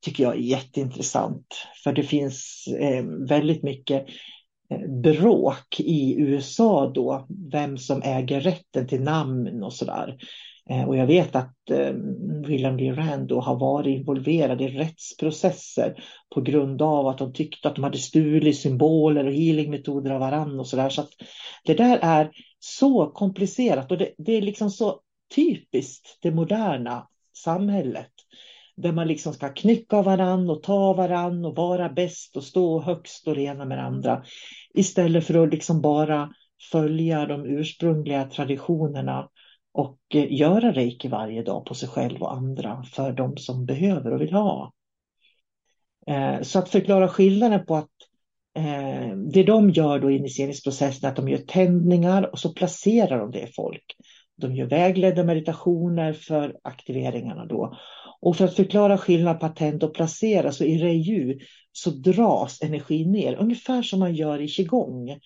tycker 0.00 0.22
jag 0.24 0.34
är 0.34 0.40
jätteintressant. 0.40 1.46
För 1.84 1.92
det 1.92 2.02
finns 2.02 2.68
ehm, 2.78 3.26
väldigt 3.26 3.62
mycket 3.62 4.06
eh, 4.70 4.90
bråk 5.02 5.80
i 5.80 6.20
USA 6.20 6.90
då, 6.94 7.26
vem 7.52 7.78
som 7.78 8.02
äger 8.02 8.40
rätten 8.40 8.86
till 8.86 9.02
namn 9.02 9.62
och 9.62 9.72
sådär. 9.72 10.16
Eh, 10.70 10.88
och 10.88 10.96
jag 10.96 11.06
vet 11.06 11.36
att 11.36 11.70
eh, 11.70 11.92
William 12.46 12.76
D. 12.76 12.92
Rand 12.92 13.28
då 13.28 13.40
har 13.40 13.58
varit 13.58 13.98
involverad 13.98 14.62
i 14.62 14.68
rättsprocesser 14.68 16.04
på 16.34 16.40
grund 16.40 16.82
av 16.82 17.06
att 17.06 17.18
de 17.18 17.32
tyckte 17.32 17.68
att 17.68 17.74
de 17.74 17.84
hade 17.84 17.98
stulit 17.98 18.58
symboler 18.58 19.26
och 19.26 19.32
healingmetoder 19.32 20.10
av 20.10 20.20
varandra 20.20 20.60
och 20.60 20.66
sådär. 20.66 20.88
Så 20.88 21.00
att 21.00 21.10
det 21.64 21.74
där 21.74 21.98
är 22.02 22.30
så 22.58 23.06
komplicerat 23.06 23.90
och 23.90 23.98
det, 23.98 24.14
det 24.18 24.32
är 24.32 24.42
liksom 24.42 24.70
så 24.70 25.00
typiskt 25.34 26.18
det 26.22 26.30
moderna 26.30 27.08
samhället 27.36 28.12
där 28.76 28.92
man 28.92 29.08
liksom 29.08 29.32
ska 29.32 29.48
knycka 29.48 30.02
varandra 30.02 30.52
och 30.52 30.62
ta 30.62 30.92
varann 30.92 31.44
och 31.44 31.56
vara 31.56 31.88
bäst 31.88 32.36
och 32.36 32.44
stå 32.44 32.80
högst 32.80 33.28
och 33.28 33.34
rena 33.34 33.64
med 33.64 33.84
andra 33.84 34.24
istället 34.74 35.26
för 35.26 35.44
att 35.44 35.50
liksom 35.50 35.80
bara 35.80 36.32
följa 36.72 37.26
de 37.26 37.46
ursprungliga 37.46 38.24
traditionerna 38.24 39.28
och 39.76 39.98
eh, 40.14 40.32
göra 40.32 40.72
reiki 40.72 41.08
varje 41.08 41.42
dag 41.42 41.66
på 41.66 41.74
sig 41.74 41.88
själv 41.88 42.22
och 42.22 42.32
andra 42.32 42.82
för 42.82 43.12
de 43.12 43.36
som 43.36 43.66
behöver 43.66 44.12
och 44.12 44.20
vill 44.20 44.32
ha. 44.32 44.72
Eh, 46.06 46.42
så 46.42 46.58
att 46.58 46.68
förklara 46.68 47.08
skillnaden 47.08 47.66
på 47.66 47.76
att 47.76 47.90
eh, 48.58 49.16
det 49.32 49.42
de 49.42 49.70
gör 49.70 49.98
då 49.98 50.10
i 50.10 50.16
initieringsprocessen 50.16 51.06
är 51.06 51.10
att 51.10 51.16
de 51.16 51.28
gör 51.28 51.38
tändningar 51.38 52.32
och 52.32 52.38
så 52.38 52.54
placerar 52.54 53.18
de 53.18 53.30
det 53.30 53.40
i 53.40 53.52
folk. 53.52 53.84
De 54.36 54.54
gör 54.54 54.66
vägledda 54.66 55.24
meditationer 55.24 56.12
för 56.12 56.56
aktiveringarna 56.62 57.46
då. 57.46 57.76
Och 58.20 58.36
för 58.36 58.44
att 58.44 58.56
förklara 58.56 58.98
skillnad 58.98 59.40
på 59.40 59.46
att 59.46 59.56
tända 59.56 59.86
och 59.86 59.94
placera 59.94 60.52
så 60.52 60.64
i 60.64 60.78
Reiju 60.78 61.38
så 61.72 61.90
dras 61.90 62.62
energin 62.62 63.12
ner, 63.12 63.34
ungefär 63.34 63.82
som 63.82 64.00
man 64.00 64.14
gör 64.14 64.40
i 64.40 64.48
qigong. 64.48 65.18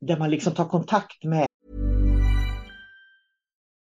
Där 0.00 0.18
man 0.18 0.30
liksom 0.30 0.54
tar 0.54 0.64
kontakt 0.64 1.24
med 1.24 1.47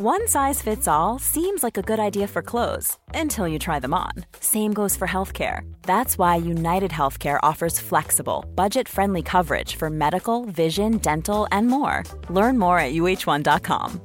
One 0.00 0.28
size 0.28 0.62
fits 0.62 0.86
all 0.86 1.18
seems 1.18 1.64
like 1.64 1.76
a 1.76 1.82
good 1.82 1.98
idea 1.98 2.28
for 2.28 2.40
clothes 2.40 2.96
until 3.14 3.48
you 3.48 3.58
try 3.58 3.80
them 3.80 3.92
on. 3.92 4.12
Same 4.38 4.72
goes 4.72 4.96
for 4.96 5.08
healthcare. 5.08 5.62
That's 5.82 6.16
why 6.16 6.36
United 6.36 6.92
Healthcare 6.92 7.40
offers 7.42 7.80
flexible, 7.80 8.44
budget 8.54 8.88
friendly 8.88 9.22
coverage 9.22 9.74
for 9.74 9.90
medical, 9.90 10.44
vision, 10.44 10.98
dental, 10.98 11.48
and 11.50 11.66
more. 11.66 12.04
Learn 12.30 12.58
more 12.58 12.78
at 12.78 12.92
uh1.com. 12.92 14.00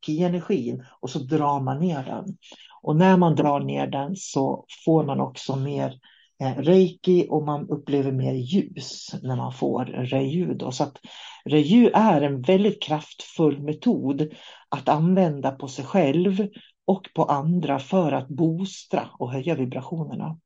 ki-energin 0.00 0.84
och 1.00 1.10
så 1.10 1.18
drar 1.18 1.60
man 1.60 1.80
ner 1.80 2.02
den. 2.02 2.38
Och 2.82 2.96
när 2.96 3.16
man 3.16 3.34
drar 3.34 3.60
ner 3.60 3.86
den 3.86 4.16
så 4.16 4.64
får 4.84 5.04
man 5.04 5.20
också 5.20 5.56
mer 5.56 5.94
Eh, 6.40 6.56
reiki 6.56 7.26
och 7.30 7.42
man 7.42 7.68
upplever 7.68 8.12
mer 8.12 8.34
ljus 8.34 9.10
när 9.22 9.36
man 9.36 9.52
får 9.52 9.84
reju. 9.84 10.54
Då. 10.54 10.72
Så 10.72 10.84
att 10.84 10.96
reju 11.44 11.90
är 11.94 12.22
en 12.22 12.42
väldigt 12.42 12.82
kraftfull 12.82 13.62
metod 13.62 14.32
att 14.68 14.88
använda 14.88 15.50
på 15.50 15.68
sig 15.68 15.84
själv 15.84 16.48
och 16.86 17.08
på 17.14 17.24
andra 17.24 17.78
för 17.78 18.12
att 18.12 18.28
boostra 18.28 19.08
och 19.18 19.32
höja 19.32 19.54
vibrationerna. 19.54 20.38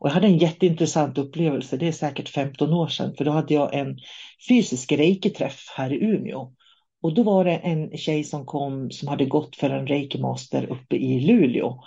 Och 0.00 0.08
jag 0.08 0.14
hade 0.14 0.26
en 0.26 0.38
jätteintressant 0.38 1.18
upplevelse, 1.18 1.76
det 1.76 1.88
är 1.88 1.92
säkert 1.92 2.28
15 2.28 2.72
år 2.72 2.88
sedan, 2.88 3.14
för 3.14 3.24
då 3.24 3.30
hade 3.30 3.54
jag 3.54 3.74
en 3.74 3.98
fysisk 4.48 4.92
reiki-träff 4.92 5.74
här 5.76 5.92
i 5.92 6.04
Umeå. 6.04 6.52
Och 7.02 7.14
då 7.14 7.22
var 7.22 7.44
det 7.44 7.56
en 7.56 7.96
tjej 7.96 8.24
som 8.24 8.46
kom 8.46 8.90
som 8.90 9.08
hade 9.08 9.24
gått 9.24 9.56
för 9.56 9.70
en 9.70 9.86
reiki-master 9.86 10.66
uppe 10.66 10.96
i 10.96 11.20
Luleå. 11.20 11.80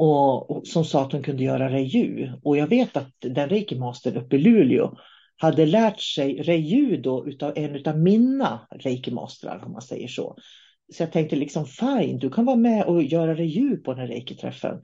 Och, 0.00 0.50
och, 0.50 0.66
som 0.66 0.84
sa 0.84 1.02
att 1.02 1.12
hon 1.12 1.22
kunde 1.22 1.44
göra 1.44 1.68
reju. 1.68 2.32
Och 2.42 2.56
jag 2.56 2.66
vet 2.66 2.96
att 2.96 3.14
den 3.20 3.48
reikimastern 3.48 4.16
uppe 4.16 4.36
i 4.36 4.38
Luleå 4.38 4.96
hade 5.36 5.66
lärt 5.66 6.00
sig 6.00 6.42
reju 6.42 6.96
då 6.96 7.28
utav 7.28 7.52
en 7.56 7.86
av 7.86 7.98
mina 7.98 8.68
reikimastrar 8.70 9.62
om 9.66 9.72
man 9.72 9.82
säger 9.82 10.08
så. 10.08 10.36
Så 10.92 11.02
jag 11.02 11.12
tänkte 11.12 11.36
liksom 11.36 11.66
fine, 11.66 12.18
du 12.18 12.30
kan 12.30 12.44
vara 12.44 12.56
med 12.56 12.84
och 12.84 13.02
göra 13.02 13.34
reju 13.34 13.76
på 13.76 13.94
den 13.94 14.00
här 14.00 14.08
reiki-träffen. 14.08 14.82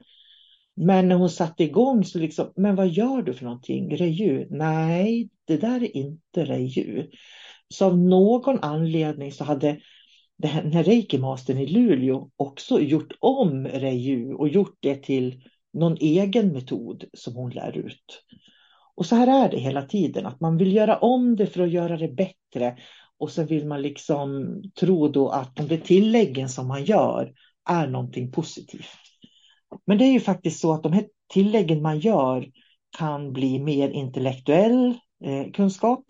Men 0.75 1.07
när 1.07 1.15
hon 1.15 1.29
satte 1.29 1.63
igång 1.63 2.03
så 2.03 2.19
liksom, 2.19 2.53
men 2.55 2.75
vad 2.75 2.87
gör 2.87 3.21
du 3.21 3.33
för 3.33 3.43
någonting? 3.43 3.97
Reju? 3.97 4.47
Nej, 4.49 5.29
det 5.45 5.57
där 5.57 5.83
är 5.83 5.97
inte 5.97 6.45
reju. 6.45 7.07
Så 7.69 7.85
av 7.85 7.97
någon 7.97 8.59
anledning 8.59 9.31
så 9.31 9.43
hade 9.43 9.79
den 10.37 10.73
här 10.73 10.83
reiki-mastern 10.83 11.57
i 11.57 11.67
Luleå 11.67 12.29
också 12.35 12.79
gjort 12.79 13.13
om 13.19 13.67
reju 13.67 14.33
och 14.33 14.49
gjort 14.49 14.77
det 14.79 14.95
till 14.95 15.43
någon 15.73 15.97
egen 15.99 16.51
metod 16.51 17.03
som 17.13 17.35
hon 17.35 17.51
lär 17.51 17.77
ut. 17.77 18.23
Och 18.95 19.05
så 19.05 19.15
här 19.15 19.45
är 19.45 19.51
det 19.51 19.57
hela 19.57 19.81
tiden, 19.81 20.25
att 20.25 20.39
man 20.39 20.57
vill 20.57 20.73
göra 20.73 20.97
om 20.97 21.35
det 21.35 21.47
för 21.47 21.63
att 21.63 21.71
göra 21.71 21.97
det 21.97 22.07
bättre 22.07 22.77
och 23.17 23.31
så 23.31 23.43
vill 23.43 23.67
man 23.67 23.81
liksom 23.81 24.61
tro 24.79 25.07
då 25.07 25.29
att 25.29 25.55
de 25.55 25.77
tilläggen 25.77 26.49
som 26.49 26.67
man 26.67 26.83
gör 26.83 27.33
är 27.69 27.87
någonting 27.87 28.31
positivt. 28.31 28.87
Men 29.85 29.97
det 29.97 30.05
är 30.05 30.11
ju 30.11 30.19
faktiskt 30.19 30.59
så 30.59 30.73
att 30.73 30.83
de 30.83 30.93
här 30.93 31.05
tilläggen 31.33 31.81
man 31.81 31.99
gör 31.99 32.47
kan 32.97 33.33
bli 33.33 33.59
mer 33.59 33.89
intellektuell 33.89 34.93
eh, 35.23 35.51
kunskap. 35.51 36.05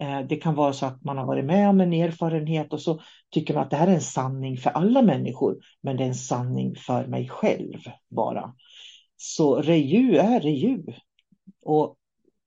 Eh, 0.00 0.20
det 0.20 0.36
kan 0.36 0.54
vara 0.54 0.72
så 0.72 0.86
att 0.86 1.04
man 1.04 1.18
har 1.18 1.26
varit 1.26 1.44
med 1.44 1.68
om 1.68 1.80
en 1.80 1.92
erfarenhet 1.92 2.72
och 2.72 2.80
så 2.80 3.00
tycker 3.30 3.54
man 3.54 3.62
att 3.62 3.70
det 3.70 3.76
här 3.76 3.86
är 3.86 3.94
en 3.94 4.00
sanning 4.00 4.56
för 4.56 4.70
alla 4.70 5.02
människor, 5.02 5.56
men 5.80 5.96
det 5.96 6.04
är 6.04 6.08
en 6.08 6.14
sanning 6.14 6.74
för 6.76 7.06
mig 7.06 7.28
själv 7.28 7.78
bara. 8.10 8.54
Så 9.16 9.62
reju 9.62 10.16
är 10.16 10.40
reju. 10.40 10.82
Och 11.62 11.96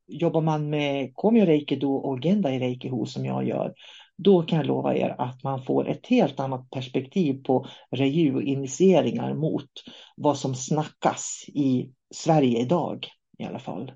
jobbar 0.07 0.41
man 0.41 0.69
med 0.69 1.15
Komio 1.15 1.45
Reikido 1.45 1.95
och 1.95 2.19
Gendai 2.19 2.59
Reikiho 2.59 3.05
som 3.05 3.25
jag 3.25 3.47
gör, 3.47 3.73
då 4.17 4.41
kan 4.41 4.57
jag 4.57 4.67
lova 4.67 4.95
er 4.95 5.15
att 5.17 5.43
man 5.43 5.63
får 5.63 5.89
ett 5.89 6.07
helt 6.07 6.39
annat 6.39 6.69
perspektiv 6.69 7.43
på 7.43 7.65
reju 7.91 8.35
och 8.35 8.43
initieringar 8.43 9.33
mot 9.33 9.69
vad 10.15 10.37
som 10.37 10.55
snackas 10.55 11.45
i 11.47 11.89
Sverige 12.13 12.59
idag 12.59 13.07
i 13.37 13.43
alla 13.43 13.59
fall. 13.59 13.91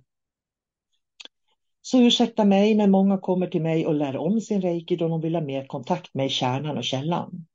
Så 1.90 2.02
ursäkta 2.02 2.46
mig, 2.46 2.76
men 2.76 2.92
många 2.92 3.18
kommer 3.18 3.48
till 3.48 3.62
mig 3.62 3.86
och 3.86 3.94
lär 3.94 4.18
om 4.18 4.42
sin 4.42 4.62
reiki 4.62 4.96
då 4.96 5.08
de 5.08 5.22
vill 5.22 5.36
ha 5.36 5.42
mer 5.42 5.66
kontakt 5.66 6.14
med 6.14 6.32
kärnan 6.32 6.78
och 6.78 6.84
källan. 6.84 7.46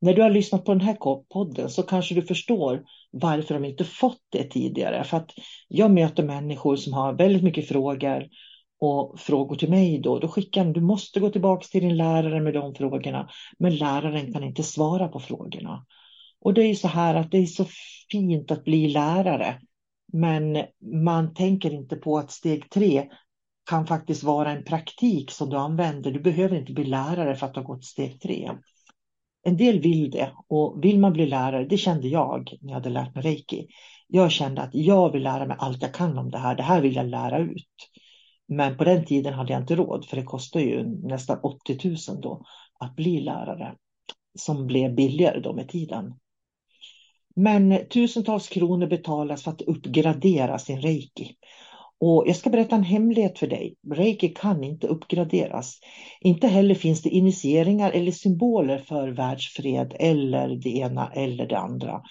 När 0.00 0.14
du 0.14 0.22
har 0.22 0.30
lyssnat 0.30 0.64
på 0.64 0.72
den 0.72 0.80
här 0.80 0.96
podden 1.28 1.70
så 1.70 1.82
kanske 1.82 2.14
du 2.14 2.22
förstår 2.22 2.82
varför 3.10 3.54
de 3.54 3.64
inte 3.64 3.84
fått 3.84 4.20
det 4.28 4.44
tidigare. 4.44 5.04
För 5.04 5.16
att 5.16 5.30
jag 5.68 5.90
möter 5.90 6.22
människor 6.22 6.76
som 6.76 6.92
har 6.92 7.12
väldigt 7.12 7.42
mycket 7.42 7.68
frågor 7.68 8.28
och 8.80 9.20
frågor 9.20 9.56
till 9.56 9.70
mig 9.70 9.98
då. 9.98 10.18
Då 10.18 10.28
skickar 10.28 10.64
de, 10.64 10.72
du 10.72 10.80
måste 10.80 11.20
gå 11.20 11.30
tillbaka 11.30 11.66
till 11.66 11.82
din 11.82 11.96
lärare 11.96 12.40
med 12.40 12.54
de 12.54 12.74
frågorna. 12.74 13.28
Men 13.58 13.76
läraren 13.76 14.32
kan 14.32 14.44
inte 14.44 14.62
svara 14.62 15.08
på 15.08 15.20
frågorna. 15.20 15.86
Och 16.40 16.54
det 16.54 16.62
är 16.62 16.68
ju 16.68 16.74
så 16.74 16.88
här 16.88 17.14
att 17.14 17.30
det 17.30 17.38
är 17.38 17.46
så 17.46 17.64
fint 18.10 18.50
att 18.50 18.64
bli 18.64 18.88
lärare. 18.88 19.60
Men 20.12 20.64
man 21.04 21.34
tänker 21.34 21.74
inte 21.74 21.96
på 21.96 22.18
att 22.18 22.30
steg 22.30 22.70
tre 22.70 23.08
kan 23.68 23.86
faktiskt 23.86 24.22
vara 24.22 24.50
en 24.50 24.64
praktik 24.64 25.30
som 25.30 25.50
du 25.50 25.56
använder. 25.56 26.10
Du 26.10 26.20
behöver 26.20 26.56
inte 26.56 26.72
bli 26.72 26.84
lärare 26.84 27.36
för 27.36 27.46
att 27.46 27.56
ha 27.56 27.62
gått 27.62 27.84
steg 27.84 28.20
tre. 28.20 28.50
En 29.42 29.56
del 29.56 29.80
vill 29.80 30.10
det 30.10 30.32
och 30.48 30.84
vill 30.84 30.98
man 30.98 31.12
bli 31.12 31.26
lärare, 31.26 31.64
det 31.64 31.76
kände 31.76 32.08
jag 32.08 32.56
när 32.60 32.68
jag 32.68 32.74
hade 32.74 32.90
lärt 32.90 33.14
mig 33.14 33.24
reiki. 33.24 33.66
Jag 34.06 34.30
kände 34.30 34.62
att 34.62 34.74
jag 34.74 35.12
vill 35.12 35.22
lära 35.22 35.46
mig 35.46 35.56
allt 35.60 35.82
jag 35.82 35.94
kan 35.94 36.18
om 36.18 36.30
det 36.30 36.38
här. 36.38 36.54
Det 36.54 36.62
här 36.62 36.80
vill 36.80 36.96
jag 36.96 37.06
lära 37.06 37.38
ut. 37.38 37.90
Men 38.48 38.76
på 38.76 38.84
den 38.84 39.04
tiden 39.04 39.34
hade 39.34 39.52
jag 39.52 39.62
inte 39.62 39.76
råd 39.76 40.04
för 40.04 40.16
det 40.16 40.22
kostar 40.22 40.60
ju 40.60 40.84
nästan 40.84 41.40
80 41.42 41.88
000 41.88 42.20
då 42.20 42.44
att 42.80 42.96
bli 42.96 43.20
lärare 43.20 43.74
som 44.38 44.66
blev 44.66 44.94
billigare 44.94 45.40
då 45.40 45.54
med 45.54 45.68
tiden. 45.68 46.14
Men 47.36 47.88
tusentals 47.88 48.48
kronor 48.48 48.86
betalas 48.86 49.42
för 49.42 49.50
att 49.50 49.62
uppgradera 49.62 50.58
sin 50.58 50.80
reiki. 50.80 51.36
Och 52.00 52.24
jag 52.26 52.36
ska 52.36 52.50
berätta 52.50 52.76
en 52.76 52.82
hemlighet 52.82 53.38
för 53.38 53.46
dig. 53.46 53.74
Reiki 53.94 54.28
kan 54.28 54.64
inte 54.64 54.86
uppgraderas. 54.86 55.78
Inte 56.20 56.48
heller 56.48 56.74
finns 56.74 57.02
det 57.02 57.08
initieringar 57.08 57.90
eller 57.90 58.12
symboler 58.12 58.78
för 58.78 59.08
världsfred 59.08 59.94
eller 59.98 60.48
det 60.48 60.70
ena 60.70 61.12
eller 61.12 61.46
det 61.46 61.58
andra. 61.58 62.02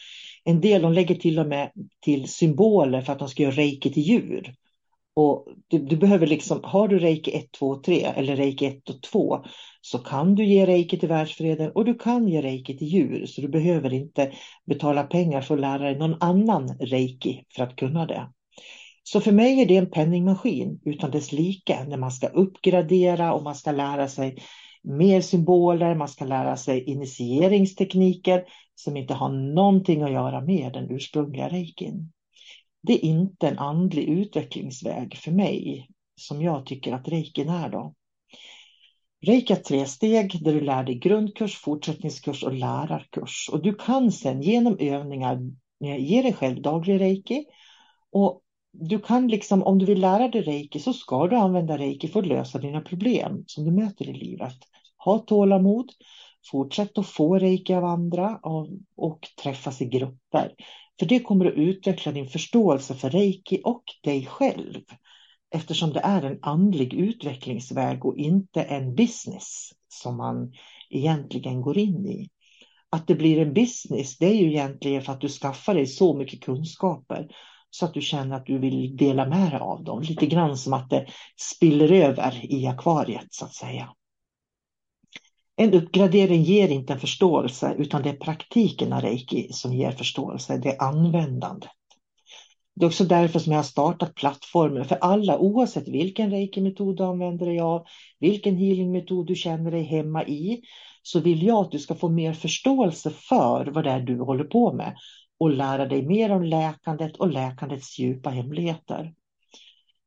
En 0.44 0.62
del 0.62 0.82
de 0.82 0.94
lägger 0.94 1.16
till 1.16 1.40
och 1.40 1.48
med 1.48 1.72
till 2.02 2.28
symboler 2.28 3.02
för 3.02 3.14
att 3.14 3.20
de 3.20 3.30
ska 3.30 3.44
göra 3.44 3.56
reiki 3.56 3.94
till 3.94 4.04
djur. 4.04 4.54
Och 5.14 5.48
du, 5.68 5.80
du, 5.80 5.98
behöver 5.98 6.28
liksom, 6.28 6.60
har 6.64 6.88
du 6.88 7.00
reiki 7.00 7.32
1, 7.32 7.52
2, 7.52 7.76
3 7.76 8.04
eller 8.04 8.36
reiki 8.36 8.66
1 8.66 8.90
och 8.90 9.02
2 9.02 9.46
så 9.82 9.98
kan 9.98 10.36
du 10.36 10.46
ge 10.46 10.66
reiki 10.66 11.00
till 11.00 11.10
världsfreden 11.10 11.72
och 11.72 11.86
du 11.86 11.94
kan 11.94 12.28
ge 12.28 12.42
reiki 12.42 12.78
till 12.78 12.88
djur. 12.88 13.26
Så 13.26 13.42
du 13.42 13.48
behöver 13.48 13.94
inte 13.94 14.32
betala 14.66 15.04
pengar 15.04 15.42
för 15.42 15.56
att 15.56 15.62
lära 15.62 15.84
dig 15.84 15.98
någon 15.98 16.18
annan 16.20 16.78
reiki 16.80 17.44
för 17.56 17.64
att 17.64 17.76
kunna 17.76 18.06
det. 18.06 18.28
Så 19.12 19.22
för 19.22 19.32
mig 19.32 19.62
är 19.62 19.66
det 19.66 19.78
en 19.78 19.92
penningmaskin 19.92 20.80
utan 20.86 21.12
dess 21.12 21.32
like 21.32 21.84
när 21.84 21.98
man 21.98 22.12
ska 22.12 22.28
uppgradera 22.28 23.34
och 23.34 23.44
man 23.44 23.56
ska 23.56 23.72
lära 23.72 24.08
sig 24.08 24.38
mer 24.84 25.22
symboler, 25.22 25.96
man 25.96 26.08
ska 26.08 26.26
lära 26.26 26.58
sig 26.58 26.84
initieringstekniker 26.84 28.44
som 28.76 28.98
inte 28.98 29.14
har 29.14 29.30
någonting 29.30 30.02
att 30.02 30.12
göra 30.12 30.42
med 30.42 30.74
den 30.74 30.92
ursprungliga 30.92 31.50
reikin. 31.50 32.12
Det 32.82 32.94
är 32.94 33.06
inte 33.06 33.48
en 33.48 33.60
andlig 33.60 34.04
utvecklingsväg 34.04 35.18
för 35.18 35.32
mig 35.32 35.88
som 36.16 36.42
jag 36.42 36.66
tycker 36.66 36.94
att 36.94 37.08
reikin 37.08 37.50
är 37.50 37.70
då. 37.70 37.94
Reiki 39.26 39.54
har 39.54 39.62
tre 39.62 39.86
steg 39.86 40.44
där 40.44 40.54
du 40.54 40.62
lär 40.62 40.84
dig 40.84 40.96
grundkurs, 40.96 41.58
fortsättningskurs 41.58 42.44
och 42.44 42.54
lärarkurs. 42.54 43.50
Och 43.52 43.62
du 43.62 43.74
kan 43.74 44.12
sedan 44.12 44.42
genom 44.42 44.78
övningar 44.80 45.40
ge 45.80 46.22
dig 46.22 46.34
själv 46.34 46.62
daglig 46.62 47.02
reiki. 47.02 47.46
Och 48.12 48.42
du 48.72 49.00
kan 49.00 49.28
liksom, 49.28 49.64
om 49.64 49.80
du 49.80 49.86
vill 49.86 50.02
lära 50.02 50.28
dig 50.28 50.42
reiki 50.42 50.80
så 50.80 50.94
ska 50.94 51.28
du 51.28 51.36
använda 51.36 51.78
reiki 51.78 52.08
för 52.08 52.20
att 52.20 52.28
lösa 52.28 52.60
dina 52.60 52.82
problem 52.82 53.44
som 53.48 53.66
du 53.66 53.72
möter 53.72 54.10
i 54.10 54.14
livet. 54.14 54.58
Ha 54.98 55.20
tålamod, 55.20 55.92
fortsätt 56.52 56.98
att 56.98 57.08
få 57.08 57.40
reiki 57.40 57.74
av 57.74 57.86
andra 57.86 58.40
och, 58.44 58.68
och 58.96 59.20
träffas 59.44 59.82
i 59.82 59.86
grupper. 59.86 60.54
För 61.00 61.06
det 61.06 61.20
kommer 61.20 61.46
att 61.46 61.54
utveckla 61.54 62.12
din 62.12 62.28
förståelse 62.28 62.94
för 62.94 63.10
reiki 63.10 63.62
och 63.64 63.84
dig 64.04 64.26
själv. 64.26 64.82
Eftersom 65.56 65.94
det 65.94 66.00
är 66.00 66.22
en 66.22 66.40
andlig 66.42 66.94
utvecklingsväg 66.94 68.06
och 68.06 68.18
inte 68.18 68.62
en 68.62 68.96
business 68.96 69.72
som 69.88 70.18
man 70.18 70.54
egentligen 70.90 71.62
går 71.62 71.78
in 71.78 72.06
i. 72.06 72.30
Att 72.90 73.08
det 73.08 73.16
blir 73.16 73.40
en 73.40 73.54
business, 73.54 74.18
det 74.18 74.26
är 74.26 74.34
ju 74.34 74.48
egentligen 74.48 75.02
för 75.02 75.14
att 75.14 75.22
du 75.22 75.30
skaffar 75.30 75.74
dig 75.74 75.88
så 75.88 76.18
mycket 76.18 76.44
kunskaper 76.44 77.28
så 77.70 77.86
att 77.86 77.94
du 77.94 78.02
känner 78.02 78.36
att 78.36 78.46
du 78.46 78.58
vill 78.58 78.98
dela 78.98 79.26
med 79.26 79.52
dig 79.52 79.60
av 79.60 79.84
dem. 79.84 80.02
Lite 80.02 80.26
grann 80.26 80.58
som 80.58 80.74
att 80.74 80.90
det 80.90 81.06
spiller 81.38 81.92
över 81.92 82.54
i 82.54 82.68
akvariet 82.68 83.28
så 83.30 83.46
att 83.46 83.54
säga. 83.54 83.90
En 85.56 85.74
uppgradering 85.74 86.42
ger 86.42 86.68
inte 86.68 86.94
en 86.94 87.00
förståelse 87.00 87.76
utan 87.78 88.02
det 88.02 88.10
är 88.10 88.18
praktiken 88.18 88.94
av 88.94 89.02
reiki 89.02 89.54
som 89.54 89.74
ger 89.74 89.92
förståelse, 89.92 90.58
det 90.58 90.70
är 90.70 90.84
användandet. 90.84 91.70
Det 92.76 92.86
är 92.86 92.88
också 92.88 93.04
därför 93.04 93.40
som 93.40 93.52
jag 93.52 93.60
har 93.60 93.64
startat 93.64 94.16
plattformen 94.16 94.86
för 94.86 94.96
alla 94.96 95.38
oavsett 95.38 95.88
vilken 95.88 96.32
reiki-metod 96.32 96.98
du 96.98 97.04
använder 97.04 97.46
dig 97.46 97.60
av, 97.60 97.86
vilken 98.20 98.58
healingmetod 98.58 99.28
du 99.28 99.36
känner 99.36 99.72
dig 99.72 99.84
hemma 99.84 100.24
i, 100.24 100.62
så 101.02 101.20
vill 101.20 101.44
jag 101.44 101.66
att 101.66 101.72
du 101.72 101.80
ska 101.80 101.96
få 101.96 102.10
mer 102.10 102.34
förståelse 102.34 103.10
för 103.10 103.66
vad 103.66 103.84
det 103.84 103.90
är 103.90 104.00
du 104.00 104.20
håller 104.20 104.44
på 104.44 104.74
med 104.74 104.96
och 105.40 105.50
lära 105.50 105.86
dig 105.86 106.06
mer 106.06 106.32
om 106.32 106.44
läkandet 106.44 107.18
och 107.18 107.32
läkandets 107.32 108.00
djupa 108.00 108.30
hemligheter. 108.30 109.14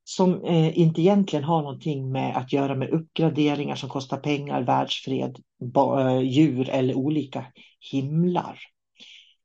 Som 0.04 0.44
eh, 0.44 0.78
inte 0.78 1.00
egentligen 1.00 1.44
har 1.44 1.62
någonting 1.62 2.12
med 2.12 2.36
att 2.36 2.52
göra 2.52 2.74
med 2.74 2.90
uppgraderingar 2.90 3.74
som 3.74 3.88
kostar 3.88 4.16
pengar, 4.16 4.62
världsfred, 4.62 5.38
eh, 5.76 6.20
djur 6.20 6.70
eller 6.70 6.94
olika 6.94 7.46
himlar. 7.92 8.58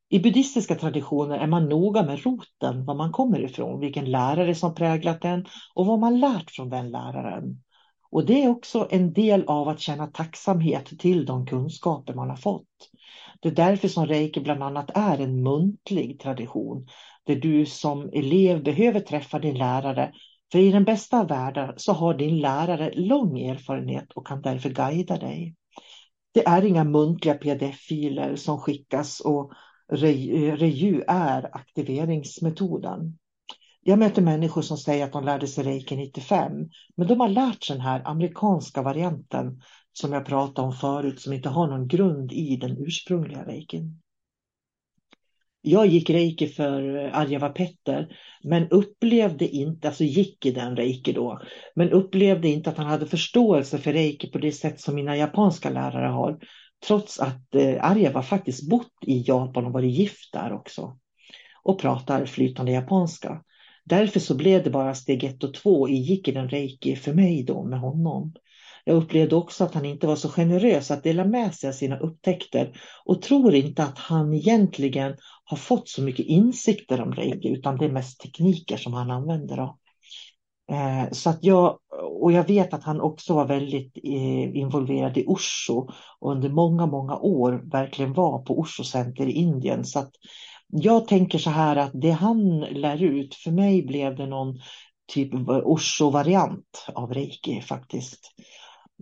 I 0.10 0.20
buddhistiska 0.20 0.76
traditioner 0.76 1.38
är 1.38 1.48
man 1.48 1.70
noga 1.70 2.04
med 2.04 2.24
roten, 2.24 2.86
var 2.86 2.96
man 2.96 3.12
kommer 3.12 3.40
ifrån, 3.40 3.80
vilken 3.80 4.12
lärare 4.12 4.56
som 4.56 4.76
präglat 4.76 5.22
den 5.22 5.46
och 5.74 5.86
vad 5.86 6.00
man 6.00 6.20
lärt 6.20 6.52
från 6.52 6.70
den 6.70 6.92
läraren. 6.92 7.64
Och 8.16 8.26
det 8.26 8.44
är 8.44 8.50
också 8.50 8.88
en 8.92 9.14
del 9.14 9.44
av 9.48 9.68
att 9.68 9.80
känna 9.80 10.08
tacksamhet 10.08 11.00
till 11.00 11.26
de 11.26 11.46
kunskaper 11.46 12.14
man 12.14 12.30
har 12.30 12.38
fått. 12.38 12.90
Det 13.42 13.50
är 13.50 13.54
därför 13.54 13.88
som 13.88 14.06
reiki 14.06 14.40
bland 14.40 14.64
annat 14.64 14.92
är 14.94 15.20
en 15.20 15.44
muntlig 15.44 16.20
tradition, 16.20 16.88
där 17.26 17.36
du 17.36 17.66
som 17.66 18.10
elev 18.14 18.64
behöver 18.64 19.00
träffa 19.00 19.40
din 19.40 19.58
lärare. 19.58 20.14
För 20.52 20.60
i 20.60 20.72
den 20.72 20.84
bästa 20.84 21.20
av 21.20 21.28
världar 21.28 21.74
så 21.78 21.94
har 21.94 22.14
din 22.14 22.40
lärare 22.40 22.92
lång 22.96 23.40
erfarenhet 23.40 24.12
och 24.12 24.28
kan 24.28 24.42
därför 24.42 24.70
guida 24.70 25.18
dig. 25.18 25.56
Det 26.34 26.48
är 26.48 26.66
inga 26.66 26.84
muntliga 26.84 27.34
pdf-filer 27.34 28.36
som 28.36 28.60
skickas 28.60 29.20
och 29.20 29.52
eh, 29.92 30.56
Reju 30.56 31.04
är 31.08 31.56
aktiveringsmetoden. 31.56 33.18
Jag 33.88 34.00
möter 34.00 34.22
människor 34.22 34.62
som 34.62 34.78
säger 34.78 35.06
att 35.06 35.14
de 35.14 35.24
lärde 35.24 35.48
sig 35.48 35.64
reiki 35.64 35.96
95, 35.96 36.52
men 36.98 37.08
de 37.08 37.20
har 37.20 37.28
lärt 37.28 37.64
sig 37.64 37.76
den 37.76 37.86
här 37.86 38.02
amerikanska 38.06 38.82
varianten 38.82 39.62
som 39.94 40.14
jag 40.14 40.26
pratade 40.26 40.68
om 40.68 40.74
förut, 40.74 41.22
som 41.22 41.34
inte 41.34 41.50
har 41.50 41.68
någon 41.68 41.88
grund 41.88 42.32
i 42.32 42.58
den 42.58 42.78
ursprungliga 42.78 43.46
reikin. 43.46 44.02
Jag 45.62 45.88
gick 45.88 46.10
reiki 46.10 46.48
för 46.48 47.06
eh, 47.06 47.18
Arjava 47.18 47.50
Petter, 47.50 48.18
men 48.44 48.70
upplevde 48.70 49.48
inte, 49.48 49.88
alltså 49.88 50.04
gick 50.04 50.46
i 50.46 50.52
den 50.52 50.76
reiki 50.76 51.14
då, 51.14 51.42
men 51.76 51.90
upplevde 51.90 52.48
inte 52.48 52.70
att 52.70 52.78
han 52.78 52.88
hade 52.88 53.08
förståelse 53.08 53.78
för 53.78 53.94
reiki 53.94 54.32
på 54.32 54.38
det 54.38 54.52
sätt 54.52 54.82
som 54.82 54.96
mina 54.96 55.18
japanska 55.18 55.70
lärare 55.70 56.08
har. 56.08 56.40
Trots 56.88 57.20
att 57.20 57.56
eh, 57.56 57.92
Arjava 57.92 58.22
faktiskt 58.24 58.70
bott 58.70 58.94
i 59.02 59.24
Japan 59.28 59.66
och 59.66 59.74
varit 59.74 59.94
gift 59.94 60.34
där 60.34 60.54
också. 60.54 60.98
Och 61.64 61.82
pratar 61.82 62.26
flytande 62.26 62.72
japanska. 62.72 63.42
Därför 63.86 64.20
så 64.20 64.36
blev 64.36 64.64
det 64.64 64.70
bara 64.70 64.96
steg 64.96 65.24
ett 65.24 65.44
och 65.44 65.54
två 65.54 65.90
i 65.90 66.22
den 66.26 66.50
Reiki 66.50 66.96
för 66.96 67.14
mig 67.14 67.44
då 67.44 67.64
med 67.64 67.80
honom. 67.80 68.34
Jag 68.88 68.98
upplevde 68.98 69.36
också 69.36 69.64
att 69.64 69.74
han 69.74 69.86
inte 69.86 70.08
var 70.08 70.16
så 70.16 70.30
generös 70.30 70.92
att 70.92 71.04
dela 71.04 71.26
med 71.26 71.56
sig 71.56 71.70
av 71.70 71.74
sina 71.74 71.98
upptäckter 71.98 72.82
och 73.06 73.22
tror 73.22 73.56
inte 73.56 73.84
att 73.84 73.98
han 73.98 74.34
egentligen 74.34 75.16
har 75.44 75.58
fått 75.58 75.90
så 75.90 76.02
mycket 76.02 76.26
insikter 76.26 77.02
om 77.02 77.14
reiki 77.14 77.50
utan 77.50 77.78
det 77.78 77.86
är 77.86 77.92
mest 77.92 78.20
tekniker 78.20 78.78
som 78.78 78.94
han 78.94 79.12
använder. 79.12 79.58
Då. 79.58 79.78
Eh, 80.72 81.12
så 81.12 81.30
att 81.30 81.44
jag, 81.44 81.80
och 82.22 82.32
jag 82.32 82.48
vet 82.48 82.74
att 82.74 82.84
han 82.84 83.02
också 83.02 83.34
var 83.34 83.46
väldigt 83.46 83.98
eh, 84.04 84.58
involverad 84.58 85.18
i 85.18 85.26
Osho 85.28 85.90
och 86.20 86.32
under 86.32 86.50
många, 86.50 86.86
många 86.86 87.18
år 87.18 87.72
verkligen 87.72 88.14
var 88.14 88.40
på 88.40 88.60
Osho 88.60 88.84
Center 88.84 89.28
i 89.28 89.32
Indien. 89.32 89.86
Så 89.86 90.00
att 90.00 90.12
jag 90.82 91.08
tänker 91.08 91.40
så 91.40 91.50
här 91.50 91.76
att 91.76 91.92
det 91.94 92.12
han 92.12 92.60
lär 92.60 93.04
ut, 93.04 93.36
för 93.36 93.52
mig 93.52 93.86
blev 93.86 94.16
det 94.16 94.26
någon 94.26 94.60
typ 95.14 95.34
av 95.34 95.50
Osho-variant 95.50 96.86
av 96.94 97.14
reiki 97.14 97.62
faktiskt. 97.62 98.32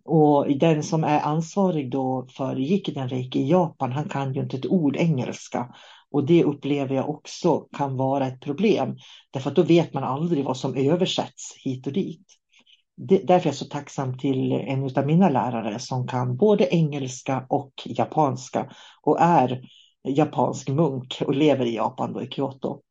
Och 0.05 0.57
den 0.57 0.83
som 0.83 1.03
är 1.03 1.19
ansvarig 1.19 1.91
då 1.91 2.27
för 2.37 2.93
den 2.93 3.09
Reiki 3.09 3.39
i 3.39 3.49
Japan, 3.49 3.91
han 3.91 4.09
kan 4.09 4.33
ju 4.33 4.41
inte 4.41 4.57
ett 4.57 4.65
ord 4.65 4.95
engelska. 4.95 5.75
Och 6.11 6.25
det 6.25 6.43
upplever 6.43 6.95
jag 6.95 7.09
också 7.09 7.59
kan 7.77 7.97
vara 7.97 8.27
ett 8.27 8.41
problem. 8.41 8.97
Därför 9.31 9.49
att 9.49 9.55
då 9.55 9.63
vet 9.63 9.93
man 9.93 10.03
aldrig 10.03 10.45
vad 10.45 10.57
som 10.57 10.75
översätts 10.75 11.55
hit 11.63 11.87
och 11.87 11.93
dit. 11.93 12.25
Det, 12.95 13.17
därför 13.17 13.45
är 13.45 13.51
jag 13.51 13.55
så 13.55 13.65
tacksam 13.65 14.17
till 14.17 14.51
en 14.51 14.97
av 14.97 15.05
mina 15.05 15.29
lärare 15.29 15.79
som 15.79 16.07
kan 16.07 16.37
både 16.37 16.75
engelska 16.75 17.45
och 17.49 17.73
japanska 17.85 18.71
och 19.01 19.21
är 19.21 19.61
japansk 20.03 20.69
munk 20.69 21.21
och 21.25 21.35
lever 21.35 21.65
i 21.65 21.75
Japan, 21.75 22.13
då 22.13 22.21
i 22.21 22.27
Kyoto. 22.27 22.81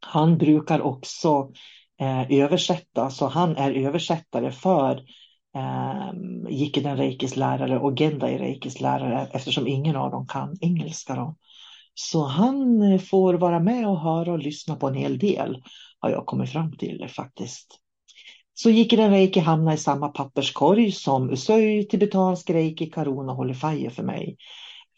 Han 0.00 0.38
brukar 0.38 0.80
också 0.80 1.52
eh, 2.00 2.32
översätta, 2.40 3.10
så 3.10 3.26
han 3.26 3.56
är 3.56 3.72
översättare 3.72 4.52
för 4.52 5.04
eh, 5.56 6.12
Jikiden 6.50 6.96
Reikis 6.96 7.36
lärare 7.36 7.78
och 7.78 7.98
Gendai 7.98 8.38
Reikis 8.38 8.80
lärare 8.80 9.28
eftersom 9.32 9.66
ingen 9.66 9.96
av 9.96 10.10
dem 10.10 10.26
kan 10.26 10.56
engelska. 10.60 11.14
Då. 11.14 11.36
Så 11.94 12.24
han 12.24 12.98
får 12.98 13.34
vara 13.34 13.60
med 13.60 13.88
och 13.88 14.00
höra 14.00 14.32
och 14.32 14.38
lyssna 14.38 14.76
på 14.76 14.88
en 14.88 14.94
hel 14.94 15.18
del 15.18 15.62
har 15.98 16.10
jag 16.10 16.26
kommit 16.26 16.50
fram 16.50 16.76
till 16.76 17.08
faktiskt. 17.08 17.78
Så 18.54 18.70
Jikiden 18.70 19.10
Reiki 19.10 19.40
hamnar 19.40 19.72
i 19.72 19.76
samma 19.76 20.08
papperskorg 20.08 20.92
som 20.92 21.30
Usui, 21.30 21.84
tibetansk 21.84 22.50
Reiki, 22.50 22.90
Karuna 22.90 23.32
och 23.32 23.38
Holifaje 23.38 23.90
för 23.90 24.02
mig. 24.02 24.36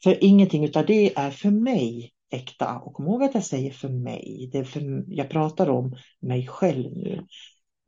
För 0.03 0.25
ingenting 0.25 0.77
av 0.77 0.87
det 0.87 1.15
är 1.17 1.31
för 1.31 1.51
mig 1.51 2.13
äkta. 2.31 2.79
Och 2.79 2.95
kom 2.95 3.07
ihåg 3.07 3.23
att 3.23 3.35
jag 3.35 3.45
säger 3.45 3.71
för 3.71 3.89
mig. 3.89 4.49
Det 4.53 4.59
är 4.59 4.65
för, 4.65 5.05
jag 5.09 5.31
pratar 5.31 5.71
om 5.71 5.97
mig 6.21 6.47
själv 6.47 6.97
nu. 6.97 7.27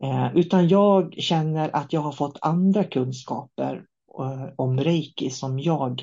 Eh, 0.03 0.37
utan 0.37 0.69
jag 0.69 1.15
känner 1.19 1.77
att 1.77 1.93
jag 1.93 2.01
har 2.01 2.13
fått 2.13 2.39
andra 2.41 2.85
kunskaper 2.85 3.85
eh, 4.21 4.49
om 4.57 4.81
reiki 4.81 5.31
som 5.31 5.59
jag 5.59 6.03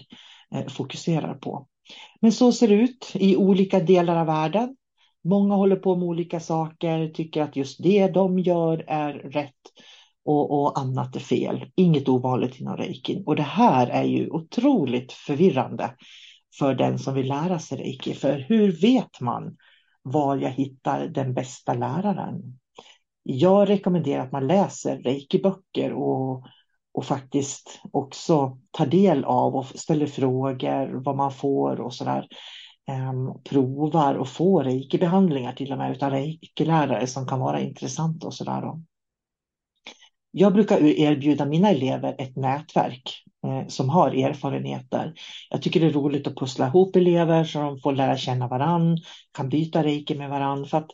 eh, 0.56 0.67
fokuserar 0.67 1.34
på. 1.34 1.67
Men 2.22 2.32
så 2.32 2.52
ser 2.52 2.67
det 2.67 2.76
ut 2.76 3.12
i 3.13 3.36
olika 3.36 3.80
delar 3.80 4.15
av 4.15 4.26
världen. 4.26 4.76
Många 5.24 5.56
håller 5.56 5.76
på 5.76 5.95
med 5.95 6.08
olika 6.08 6.39
saker, 6.39 7.08
tycker 7.08 7.41
att 7.41 7.56
just 7.56 7.84
det 7.84 8.08
de 8.08 8.39
gör 8.39 8.86
är 8.88 9.13
rätt 9.13 9.54
och, 10.26 10.62
och 10.62 10.80
annat 10.80 11.16
är 11.16 11.20
fel. 11.20 11.72
Inget 11.76 12.10
ovanligt 12.10 12.60
inom 12.60 12.78
reiki. 12.78 13.24
Och 13.26 13.36
det 13.36 13.44
här 13.44 13.88
är 13.88 14.04
ju 14.04 14.30
otroligt 14.30 15.12
förvirrande 15.12 15.96
för 16.60 16.74
den 16.74 17.00
som 17.00 17.14
vill 17.14 17.28
lära 17.28 17.60
sig 17.60 17.78
reiki. 17.78 18.14
För 18.14 18.46
hur 18.50 18.82
vet 18.82 19.22
man 19.22 19.58
var 20.02 20.38
jag 20.38 20.50
hittar 20.50 21.08
den 21.08 21.34
bästa 21.34 21.74
läraren? 21.74 22.60
Jag 23.24 23.70
rekommenderar 23.70 24.24
att 24.24 24.32
man 24.32 24.48
läser 24.48 24.98
reiki-böcker 24.98 25.94
och, 25.94 26.46
och 26.94 27.06
faktiskt 27.06 27.82
också 27.92 28.58
tar 28.72 28.86
del 28.86 29.24
av 29.26 29.56
och 29.56 29.66
ställer 29.66 30.08
frågor 30.08 31.04
vad 31.04 31.16
man 31.16 31.32
får 31.32 31.82
och 31.82 31.94
sådär. 31.94 32.28
Um, 32.92 33.42
provar 33.44 34.16
och 34.16 34.30
får 34.30 34.64
reiki-behandlingar 34.64 35.54
till 35.54 35.72
och 35.72 35.78
med 35.78 35.92
utav 35.92 36.12
reiki-lärare 36.12 37.08
som 37.08 37.28
kan 37.28 37.40
vara 37.40 37.60
intressanta 37.60 38.28
och 38.28 38.34
sådär. 38.34 38.64
Jag 40.32 40.54
brukar 40.54 40.82
erbjuda 40.84 41.46
mina 41.46 41.70
elever 41.70 42.15
ett 42.18 42.36
nätverk 42.36 43.24
eh, 43.46 43.68
som 43.68 43.89
har 43.89 44.12
erfarenheter. 44.12 45.13
Jag 45.50 45.62
tycker 45.62 45.80
det 45.80 45.86
är 45.86 45.92
roligt 45.92 46.28
att 46.28 46.36
pussla 46.36 46.68
ihop 46.68 46.96
elever 46.96 47.44
så 47.44 47.60
de 47.60 47.80
får 47.80 47.92
lära 47.92 48.18
känna 48.18 48.48
varann, 48.48 48.98
kan 49.32 49.50
byta 49.50 49.84
reiki 49.84 50.15
med 50.15 50.30
varann. 50.30 50.65
För 50.65 50.78
att 50.78 50.92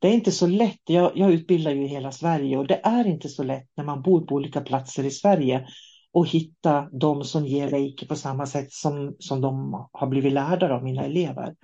det 0.00 0.08
är 0.08 0.12
inte 0.12 0.32
så 0.32 0.46
lätt. 0.46 0.80
Jag, 0.84 1.12
jag 1.14 1.32
utbildar 1.32 1.70
ju 1.70 1.84
i 1.84 1.88
hela 1.88 2.12
Sverige 2.12 2.58
och 2.58 2.66
det 2.66 2.80
är 2.84 3.06
inte 3.06 3.28
så 3.28 3.42
lätt 3.42 3.68
när 3.76 3.84
man 3.84 4.02
bor 4.02 4.20
på 4.20 4.34
olika 4.34 4.60
platser 4.60 5.04
i 5.04 5.10
Sverige 5.10 5.66
och 6.12 6.28
hitta 6.28 6.88
de 6.92 7.24
som 7.24 7.46
ger 7.46 7.68
reiki 7.68 8.06
på 8.06 8.16
samma 8.16 8.46
sätt 8.46 8.72
som, 8.72 9.16
som 9.18 9.40
de 9.40 9.86
har 9.92 10.06
blivit 10.06 10.32
lärda 10.32 10.74
av 10.74 10.84
mina 10.84 11.04
elever. 11.04 11.54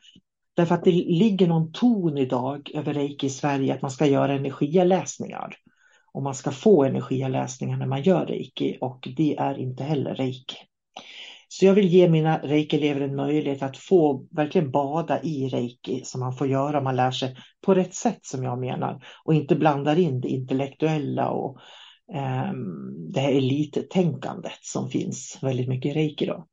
Därför 0.57 0.75
att 0.75 0.85
det 0.85 0.91
ligger 0.91 1.47
någon 1.47 1.73
ton 1.73 2.19
idag 2.19 2.71
över 2.75 2.95
reiki 2.95 3.27
i 3.27 3.31
Sverige 3.31 3.75
att 3.75 3.83
man 3.83 3.91
ska 3.91 4.07
göra 4.07 4.35
energiläsningar 4.35 5.57
och 6.15 6.23
man 6.23 6.35
ska 6.35 6.51
få 6.51 6.85
energiläsningar 6.85 7.77
när 7.77 7.87
man 7.87 8.03
gör 8.03 8.27
reiki 8.27 8.79
och 8.81 9.09
det 9.17 9.37
är 9.37 9.59
inte 9.59 9.85
heller 9.85 10.15
reiki. 10.15 10.57
Så 11.49 11.67
jag 11.67 11.75
vill 11.75 11.89
ge 11.89 12.09
mina 12.09 12.39
reiki-elever 12.39 13.01
en 13.01 13.17
möjlighet 13.17 13.63
att 13.63 13.77
få 13.77 14.27
verkligen 14.31 14.71
bada 14.71 15.23
i 15.23 15.49
reiki 15.49 16.05
som 16.05 16.21
man 16.21 16.33
får 16.33 16.47
göra 16.47 16.79
om 16.79 16.85
man 16.85 16.97
lär 16.97 17.11
sig 17.11 17.37
på 17.67 17.75
rätt 17.75 17.95
sätt 17.95 18.19
som 18.23 18.43
jag 18.43 18.59
menar 18.59 19.05
och 19.25 19.35
inte 19.35 19.57
blandar 19.57 19.99
in 19.99 20.21
det 20.21 20.29
intellektuella 20.29 21.31
och 21.31 21.59
eh, 22.15 22.53
det 23.13 23.21
här 23.21 23.33
elittänkandet 23.33 24.59
som 24.63 24.91
finns 24.91 25.39
väldigt 25.43 25.69
mycket 25.69 25.91
i 25.91 25.95
reiki. 25.95 26.27
Då. 26.27 26.47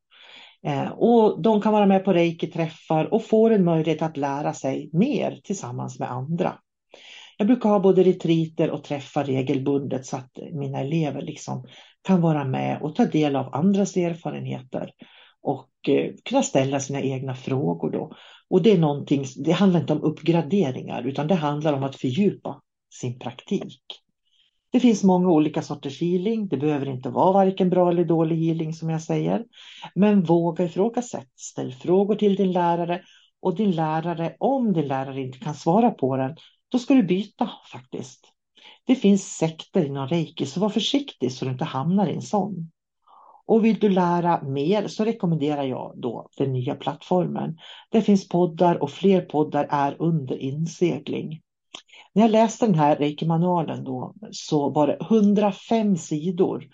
Eh, 0.68 0.92
och 0.92 1.42
de 1.42 1.62
kan 1.62 1.74
vara 1.74 1.86
med 1.86 2.06
på 2.06 2.14
reiki-träffar 2.14 3.14
och 3.14 3.26
får 3.26 3.52
en 3.52 3.64
möjlighet 3.64 4.02
att 4.02 4.18
lära 4.18 4.54
sig 4.54 4.90
mer 4.94 5.40
tillsammans 5.44 6.00
med 6.00 6.12
andra. 6.12 6.58
Jag 7.42 7.48
brukar 7.48 7.70
ha 7.70 7.80
både 7.80 8.04
retriter 8.04 8.72
och 8.72 8.84
träffar 8.84 9.24
regelbundet 9.24 10.06
så 10.06 10.18
att 10.18 10.40
mina 10.54 10.80
elever 10.80 11.22
liksom 11.22 11.66
kan 12.02 12.22
vara 12.22 12.44
med 12.44 12.82
och 12.82 12.96
ta 12.96 13.06
del 13.06 13.36
av 13.36 13.56
andras 13.56 13.98
erfarenheter 13.98 14.92
och 15.42 15.70
eh, 15.88 16.12
kunna 16.26 16.44
ställa 16.44 16.80
sina 16.80 17.02
egna 17.02 17.36
frågor 17.36 17.92
då. 17.92 18.14
Och 18.50 18.62
det 18.62 18.72
är 18.72 18.78
någonting, 18.78 19.26
det 19.36 19.52
handlar 19.52 19.80
inte 19.80 19.94
om 19.94 20.02
uppgraderingar 20.02 21.04
utan 21.04 21.28
det 21.28 21.36
handlar 21.36 21.74
om 21.74 21.84
att 21.84 21.96
fördjupa 21.96 22.62
sin 22.94 23.20
praktik. 23.20 23.82
Det 24.72 24.80
finns 24.80 25.04
många 25.04 25.30
olika 25.30 25.62
sorters 25.62 26.02
healing. 26.02 26.48
Det 26.48 26.58
behöver 26.58 26.90
inte 26.90 27.10
vara 27.10 27.34
varken 27.34 27.70
bra 27.70 27.90
eller 27.90 28.06
dålig 28.06 28.38
healing 28.38 28.74
som 28.74 28.90
jag 28.90 29.02
säger. 29.02 29.46
Men 29.96 30.24
våga 30.24 30.64
ifrågasätt. 30.66 31.30
Ställ 31.36 31.74
frågor 31.74 32.16
till 32.16 32.36
din 32.36 32.52
lärare 32.52 33.02
och 33.42 33.56
din 33.56 33.72
lärare, 33.72 34.36
om 34.40 34.74
din 34.74 34.88
lärare 34.88 35.22
inte 35.22 35.40
kan 35.40 35.54
svara 35.54 35.92
på 35.92 36.18
den, 36.18 36.36
då 36.72 36.80
ska 36.80 36.94
du 36.94 37.04
byta 37.04 37.50
faktiskt. 37.72 38.28
Det 38.86 38.96
finns 38.96 39.38
sekter 39.38 39.86
inom 39.86 40.08
reiki, 40.08 40.46
så 40.46 40.60
var 40.60 40.70
försiktig 40.70 41.32
så 41.32 41.46
du 41.46 41.52
inte 41.52 41.66
hamnar 41.66 42.08
i 42.08 42.14
en 42.14 42.22
sån. 42.22 42.72
Och 43.46 43.66
vill 43.66 43.80
du 43.80 43.90
lära 43.90 44.42
mer 44.44 44.88
så 44.88 45.06
rekommenderar 45.06 45.64
jag 45.64 45.94
då 45.96 46.30
den 46.38 46.54
nya 46.54 46.76
plattformen. 46.76 47.58
Det 47.90 48.02
finns 48.02 48.30
poddar 48.30 48.84
och 48.84 48.92
fler 48.92 49.22
poddar 49.22 49.68
är 49.70 49.96
under 50.00 50.38
insegling. 50.38 51.42
När 52.14 52.22
jag 52.22 52.32
läste 52.32 52.66
den 52.66 52.76
här 52.76 52.96
reiki-manualen 52.96 53.84
då 53.84 54.14
så 54.32 54.70
var 54.70 54.88
det 54.88 54.98
105 55.02 55.98
sidor 55.98 56.68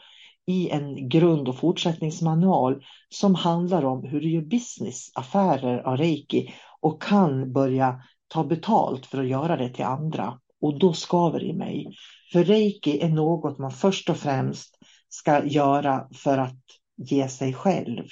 i 0.46 0.70
en 0.70 1.10
grund 1.10 1.48
och 1.48 1.58
fortsättningsmanual 1.58 2.84
som 3.10 3.36
handlar 3.36 3.86
om 3.86 4.04
hur 4.04 4.22
du 4.22 4.30
gör 4.30 4.42
business, 4.42 5.12
affärer 5.16 5.80
av 5.80 5.98
reiki 5.98 6.54
och 6.80 7.02
kan 7.02 7.54
börja 7.54 8.02
ta 8.28 8.44
betalt 8.44 9.06
för 9.06 9.18
att 9.18 9.28
göra 9.28 9.58
det 9.58 9.70
till 9.70 9.86
andra. 9.86 10.40
Och 10.62 10.80
då 10.80 10.94
skaver 10.94 11.40
det 11.40 11.46
i 11.46 11.54
mig. 11.54 11.96
För 12.32 12.44
reiki 12.44 13.00
är 13.02 13.10
något 13.10 13.58
man 13.58 13.72
först 13.72 14.10
och 14.10 14.18
främst 14.18 14.78
ska 15.10 15.46
göra 15.46 16.08
för 16.14 16.38
att 16.38 16.64
ge 16.98 17.28
sig 17.28 17.54
själv. 17.54 18.04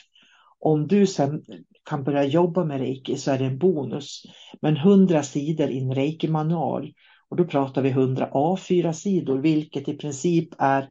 Om 0.60 0.88
du 0.88 1.08
sen 1.08 1.44
kan 1.90 2.04
börja 2.04 2.24
jobba 2.24 2.66
med 2.66 2.80
reiki 2.80 3.18
så 3.18 3.32
är 3.32 3.40
det 3.40 3.46
en 3.46 3.58
bonus. 3.58 4.24
Men 4.62 4.78
100 4.78 5.24
sidor 5.24 5.70
i 5.70 5.80
en 5.80 5.96
reiki-manual 5.96 6.94
och 7.30 7.38
då 7.38 7.46
pratar 7.46 7.82
vi 7.82 7.90
100 7.90 8.30
A4-sidor 8.34 9.38
vilket 9.38 9.88
i 9.88 9.94
princip 9.94 10.50
är 10.58 10.90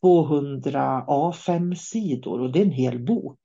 200 0.00 1.04
A5-sidor 1.08 2.40
och 2.40 2.52
det 2.52 2.58
är 2.58 2.64
en 2.64 2.70
hel 2.70 3.04
bok 3.04 3.40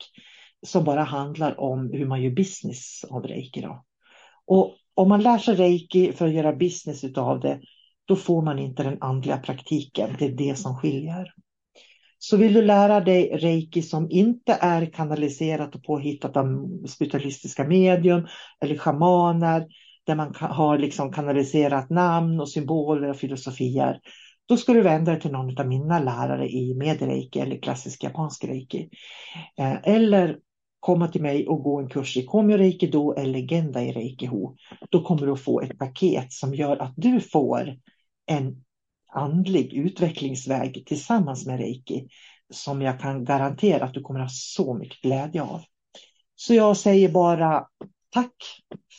som 0.65 0.83
bara 0.83 1.03
handlar 1.03 1.59
om 1.59 1.89
hur 1.93 2.05
man 2.05 2.21
gör 2.21 2.31
business 2.31 3.03
av 3.09 3.23
reiki. 3.23 3.61
Då. 3.61 3.83
Och 4.45 4.75
om 4.99 5.09
man 5.09 5.21
lär 5.21 5.37
sig 5.37 5.55
reiki 5.55 6.11
för 6.11 6.27
att 6.27 6.33
göra 6.33 6.53
business 6.53 7.03
av 7.17 7.39
det, 7.39 7.59
då 8.05 8.15
får 8.15 8.41
man 8.41 8.59
inte 8.59 8.83
den 8.83 8.97
andliga 9.01 9.37
praktiken. 9.37 10.15
Det 10.19 10.25
är 10.25 10.31
det 10.31 10.55
som 10.55 10.75
skiljer. 10.75 11.33
Så 12.17 12.37
vill 12.37 12.53
du 12.53 12.61
lära 12.61 12.99
dig 12.99 13.37
reiki 13.37 13.81
som 13.81 14.07
inte 14.11 14.57
är 14.61 14.85
kanaliserat 14.85 15.75
och 15.75 15.83
påhittat 15.83 16.37
av 16.37 16.45
spiritualistiska 16.87 17.63
medium 17.63 18.27
eller 18.61 18.77
schamaner, 18.77 19.67
där 20.05 20.15
man 20.15 20.35
har 20.39 20.77
liksom 20.77 21.11
kanaliserat 21.11 21.89
namn 21.89 22.39
och 22.39 22.49
symboler 22.49 23.09
och 23.09 23.17
filosofier, 23.17 23.99
då 24.49 24.57
ska 24.57 24.73
du 24.73 24.81
vända 24.81 25.11
dig 25.11 25.21
till 25.21 25.31
någon 25.31 25.59
av 25.59 25.67
mina 25.67 25.99
lärare 25.99 26.49
i 26.49 26.75
medreiki 26.75 27.39
eller 27.39 27.61
klassisk 27.61 28.03
japansk 28.03 28.43
reiki. 28.43 28.89
Eh, 29.59 29.77
eller 29.83 30.37
komma 30.79 31.07
till 31.07 31.21
mig 31.21 31.47
och 31.47 31.63
gå 31.63 31.79
en 31.79 31.89
kurs 31.89 32.17
i 32.17 32.25
Komyo 32.25 32.57
Reiki 32.57 32.87
Do 32.87 33.13
eller 33.13 33.31
Legenda 33.31 33.83
i 33.83 33.91
Reiki 33.91 34.25
Ho. 34.25 34.55
Då 34.89 35.03
kommer 35.03 35.25
du 35.25 35.31
att 35.31 35.41
få 35.41 35.61
ett 35.61 35.77
paket 35.77 36.33
som 36.33 36.55
gör 36.55 36.77
att 36.77 36.93
du 36.95 37.19
får 37.19 37.77
en 38.25 38.63
andlig 39.13 39.73
utvecklingsväg 39.73 40.83
tillsammans 40.85 41.45
med 41.45 41.59
Reiki 41.59 42.07
som 42.53 42.81
jag 42.81 42.99
kan 42.99 43.25
garantera 43.25 43.85
att 43.85 43.93
du 43.93 44.01
kommer 44.01 44.19
ha 44.19 44.29
så 44.31 44.73
mycket 44.73 45.01
glädje 45.01 45.41
av. 45.41 45.61
Så 46.35 46.53
jag 46.53 46.77
säger 46.77 47.09
bara 47.09 47.67
tack 48.09 48.35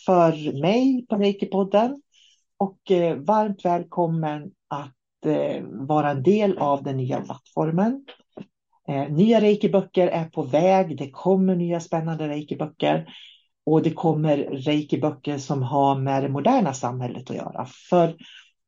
för 0.07 0.61
mig 0.61 1.07
på 1.09 1.17
Reiki-podden 1.17 2.01
och 2.57 2.91
eh, 2.91 3.17
varmt 3.17 3.65
välkommen 3.65 4.51
att 4.69 5.27
eh, 5.27 5.63
vara 5.65 6.11
en 6.11 6.23
del 6.23 6.59
av 6.59 6.83
den 6.83 6.97
nya 6.97 7.21
plattformen. 7.21 8.05
Eh, 8.91 9.09
nya 9.11 9.41
reiki-böcker 9.41 10.09
är 10.09 10.25
på 10.25 10.43
väg. 10.43 10.99
Det 10.99 11.11
kommer 11.11 11.57
nya 11.57 11.81
spännande 11.81 12.29
reiki-böcker. 12.29 13.07
Och 13.67 13.83
det 13.83 13.91
kommer 13.91 14.37
reiki-böcker 14.37 15.39
som 15.39 15.63
har 15.63 15.99
med 15.99 16.23
det 16.23 16.29
moderna 16.29 16.75
samhället 16.75 17.31
att 17.31 17.37
göra. 17.37 17.67
För 17.91 18.17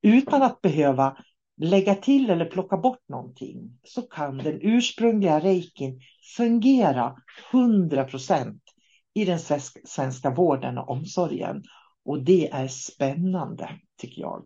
utan 0.02 0.42
att 0.42 0.60
behöva 0.60 1.16
lägga 1.56 1.94
till 1.94 2.30
eller 2.30 2.44
plocka 2.44 2.76
bort 2.76 3.08
någonting 3.08 3.78
så 3.84 4.02
kan 4.02 4.38
den 4.38 4.58
ursprungliga 4.62 5.40
reikin 5.40 6.00
fungera 6.36 7.16
100 7.52 8.04
procent 8.04 8.62
i 9.14 9.24
den 9.24 9.38
svenska 9.84 10.30
vården 10.30 10.78
och 10.78 10.90
omsorgen. 10.90 11.62
Och 12.04 12.22
det 12.24 12.50
är 12.50 12.68
spännande 12.68 13.68
tycker 14.00 14.22
jag 14.22 14.44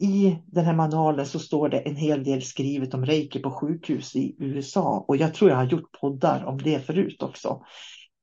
i 0.00 0.38
den 0.46 0.64
här 0.64 0.74
manualen 0.74 1.26
så 1.26 1.38
står 1.38 1.68
det 1.68 1.78
en 1.78 1.96
hel 1.96 2.24
del 2.24 2.42
skrivet 2.42 2.94
om 2.94 3.06
reiki 3.06 3.38
på 3.38 3.50
sjukhus 3.50 4.16
i 4.16 4.36
USA 4.38 5.04
och 5.08 5.16
jag 5.16 5.34
tror 5.34 5.50
jag 5.50 5.56
har 5.56 5.64
gjort 5.64 6.00
poddar 6.00 6.44
om 6.44 6.58
det 6.58 6.86
förut 6.86 7.22
också. 7.22 7.62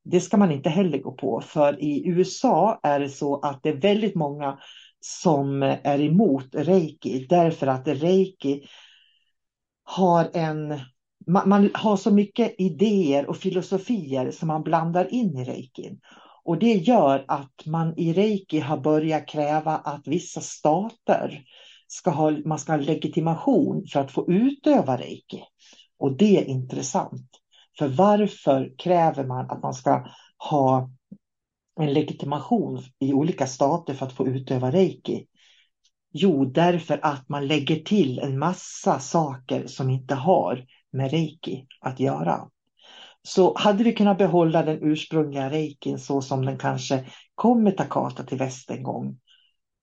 Det 0.04 0.22
ska 0.22 0.38
man 0.38 0.52
inte 0.52 0.70
heller 0.70 0.98
gå 0.98 1.12
på 1.12 1.42
för 1.42 1.84
i 1.84 2.08
USA 2.08 2.80
är 2.84 3.00
det 3.00 3.10
så 3.10 3.40
att 3.40 3.64
det 3.64 3.70
är 3.70 3.82
väldigt 3.82 4.16
många 4.16 4.60
som 5.00 5.64
är 5.64 6.02
emot 6.02 6.48
reiki 6.54 7.26
därför 7.30 7.68
att 7.68 7.88
reiki 7.88 8.68
har 9.84 10.30
en 10.34 10.80
man, 11.28 11.70
har 11.74 11.98
så 11.98 12.12
mycket 12.12 12.56
idéer 12.58 13.30
och 13.30 13.38
filosofier 13.38 14.32
som 14.32 14.48
man 14.48 14.64
blandar 14.64 15.14
in 15.14 15.38
i 15.38 15.44
reikin. 15.44 16.00
Och 16.44 16.60
det 16.60 16.74
gör 16.74 17.26
att 17.28 17.66
man 17.66 17.94
i 17.98 18.14
reiki 18.14 18.60
har 18.60 18.78
börjat 18.78 19.28
kräva 19.28 19.76
att 19.76 20.08
vissa 20.08 20.42
stater 20.42 21.44
ska 21.88 22.10
ha, 22.10 22.32
man 22.46 22.60
ska 22.60 22.72
ha 22.72 22.80
legitimation 22.80 23.86
för 23.94 24.00
att 24.00 24.12
få 24.12 24.32
utöva 24.32 24.98
reiki. 24.98 25.44
Och 26.00 26.18
det 26.18 26.38
är 26.38 26.46
intressant. 26.46 27.30
För 27.80 27.88
varför 27.88 28.74
kräver 28.78 29.26
man 29.26 29.50
att 29.50 29.64
man 29.64 29.74
ska 29.74 30.06
ha 30.50 30.90
en 31.80 31.94
legitimation 31.94 32.84
i 33.00 33.14
olika 33.14 33.48
stater 33.48 33.94
för 33.94 34.06
att 34.06 34.14
få 34.14 34.28
utöva 34.28 34.72
reiki? 34.72 35.26
Jo, 36.14 36.46
därför 36.46 37.00
att 37.02 37.30
man 37.30 37.48
lägger 37.48 37.76
till 37.76 38.20
en 38.20 38.40
massa 38.40 39.00
saker 39.00 39.68
som 39.68 39.90
inte 39.90 40.16
har 40.16 40.66
med 40.92 41.12
reiki 41.12 41.66
att 41.82 42.00
göra. 42.00 42.50
Så 43.22 43.58
hade 43.58 43.84
vi 43.84 43.94
kunnat 43.94 44.18
behålla 44.18 44.64
den 44.64 44.80
ursprungliga 44.82 45.50
reikin 45.50 46.00
så 46.00 46.22
som 46.22 46.46
den 46.46 46.58
kanske 46.58 47.06
kom 47.36 47.64
med 47.64 47.78
Takata 47.78 48.24
till 48.24 48.38
väst 48.38 48.72
en 48.72 48.84
gång. 48.84 49.18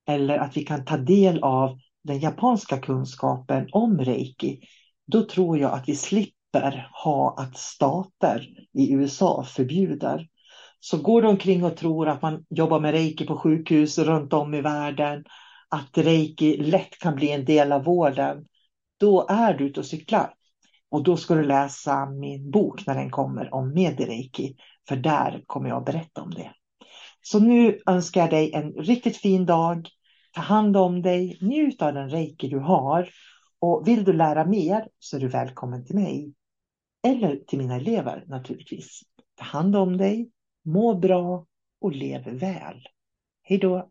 Eller 0.07 0.39
att 0.39 0.57
vi 0.57 0.65
kan 0.65 0.85
ta 0.85 0.97
del 0.97 1.43
av 1.43 1.79
den 2.05 2.19
japanska 2.19 2.79
kunskapen 2.79 3.69
om 3.73 3.99
reiki. 3.99 4.61
Då 5.07 5.23
tror 5.23 5.59
jag 5.59 5.73
att 5.73 5.89
vi 5.89 5.97
slipper 5.97 6.89
ha 7.05 7.35
att 7.39 7.59
stater 7.59 8.49
i 8.73 8.93
USA 8.93 9.45
förbjuder. 9.45 10.29
Så 10.81 10.99
går 10.99 11.23
de 11.23 11.29
omkring 11.29 11.65
och 11.65 11.77
tror 11.77 12.09
att 12.09 12.23
man 12.23 12.45
jobbar 12.51 12.81
med 12.81 12.93
reiki 12.93 13.27
på 13.27 13.37
sjukhus 13.37 13.99
runt 13.99 14.33
om 14.33 14.55
i 14.55 14.61
världen. 14.61 15.25
Att 15.69 15.99
reiki 15.99 16.57
lätt 16.57 16.99
kan 16.99 17.15
bli 17.15 17.31
en 17.31 17.45
del 17.45 17.73
av 17.73 17.85
vården. 17.85 18.45
Då 19.01 19.27
är 19.29 19.55
du 19.55 19.65
ute 19.65 19.81
och 19.81 19.87
cyklar. 19.87 20.35
Och 20.91 21.03
då 21.03 21.17
ska 21.17 21.35
du 21.35 21.45
läsa 21.45 22.07
min 22.07 22.51
bok 22.51 22.87
när 22.87 22.95
den 22.95 23.11
kommer 23.11 23.55
om 23.55 23.75
Medireiki. 23.75 24.57
För 24.89 24.97
där 24.97 25.43
kommer 25.47 25.69
jag 25.69 25.79
att 25.79 25.85
berätta 25.85 26.23
om 26.23 26.31
det. 26.31 26.53
Så 27.23 27.39
nu 27.39 27.79
önskar 27.87 28.21
jag 28.21 28.31
dig 28.31 28.53
en 28.53 28.73
riktigt 28.73 29.17
fin 29.17 29.47
dag. 29.47 29.89
Ta 30.35 30.41
hand 30.41 30.77
om 30.77 31.03
dig, 31.03 31.39
njut 31.41 31.83
av 31.83 31.95
den 31.95 32.11
reiki 32.11 32.49
du 32.49 32.59
har. 32.59 33.09
Och 33.59 33.89
vill 33.89 34.05
du 34.05 34.13
lära 34.13 34.45
mer 34.45 34.89
så 34.99 35.17
är 35.17 35.21
du 35.21 35.29
välkommen 35.29 35.85
till 35.85 35.95
mig. 35.95 36.35
Eller 37.07 37.37
till 37.37 37.59
mina 37.59 37.77
elever 37.77 38.25
naturligtvis. 38.27 39.01
Ta 39.35 39.45
hand 39.45 39.77
om 39.77 39.97
dig, 39.97 40.31
må 40.65 40.95
bra 40.95 41.47
och 41.81 41.93
lev 41.93 42.39
väl. 42.39 42.87
Hej 43.43 43.59
då! 43.59 43.91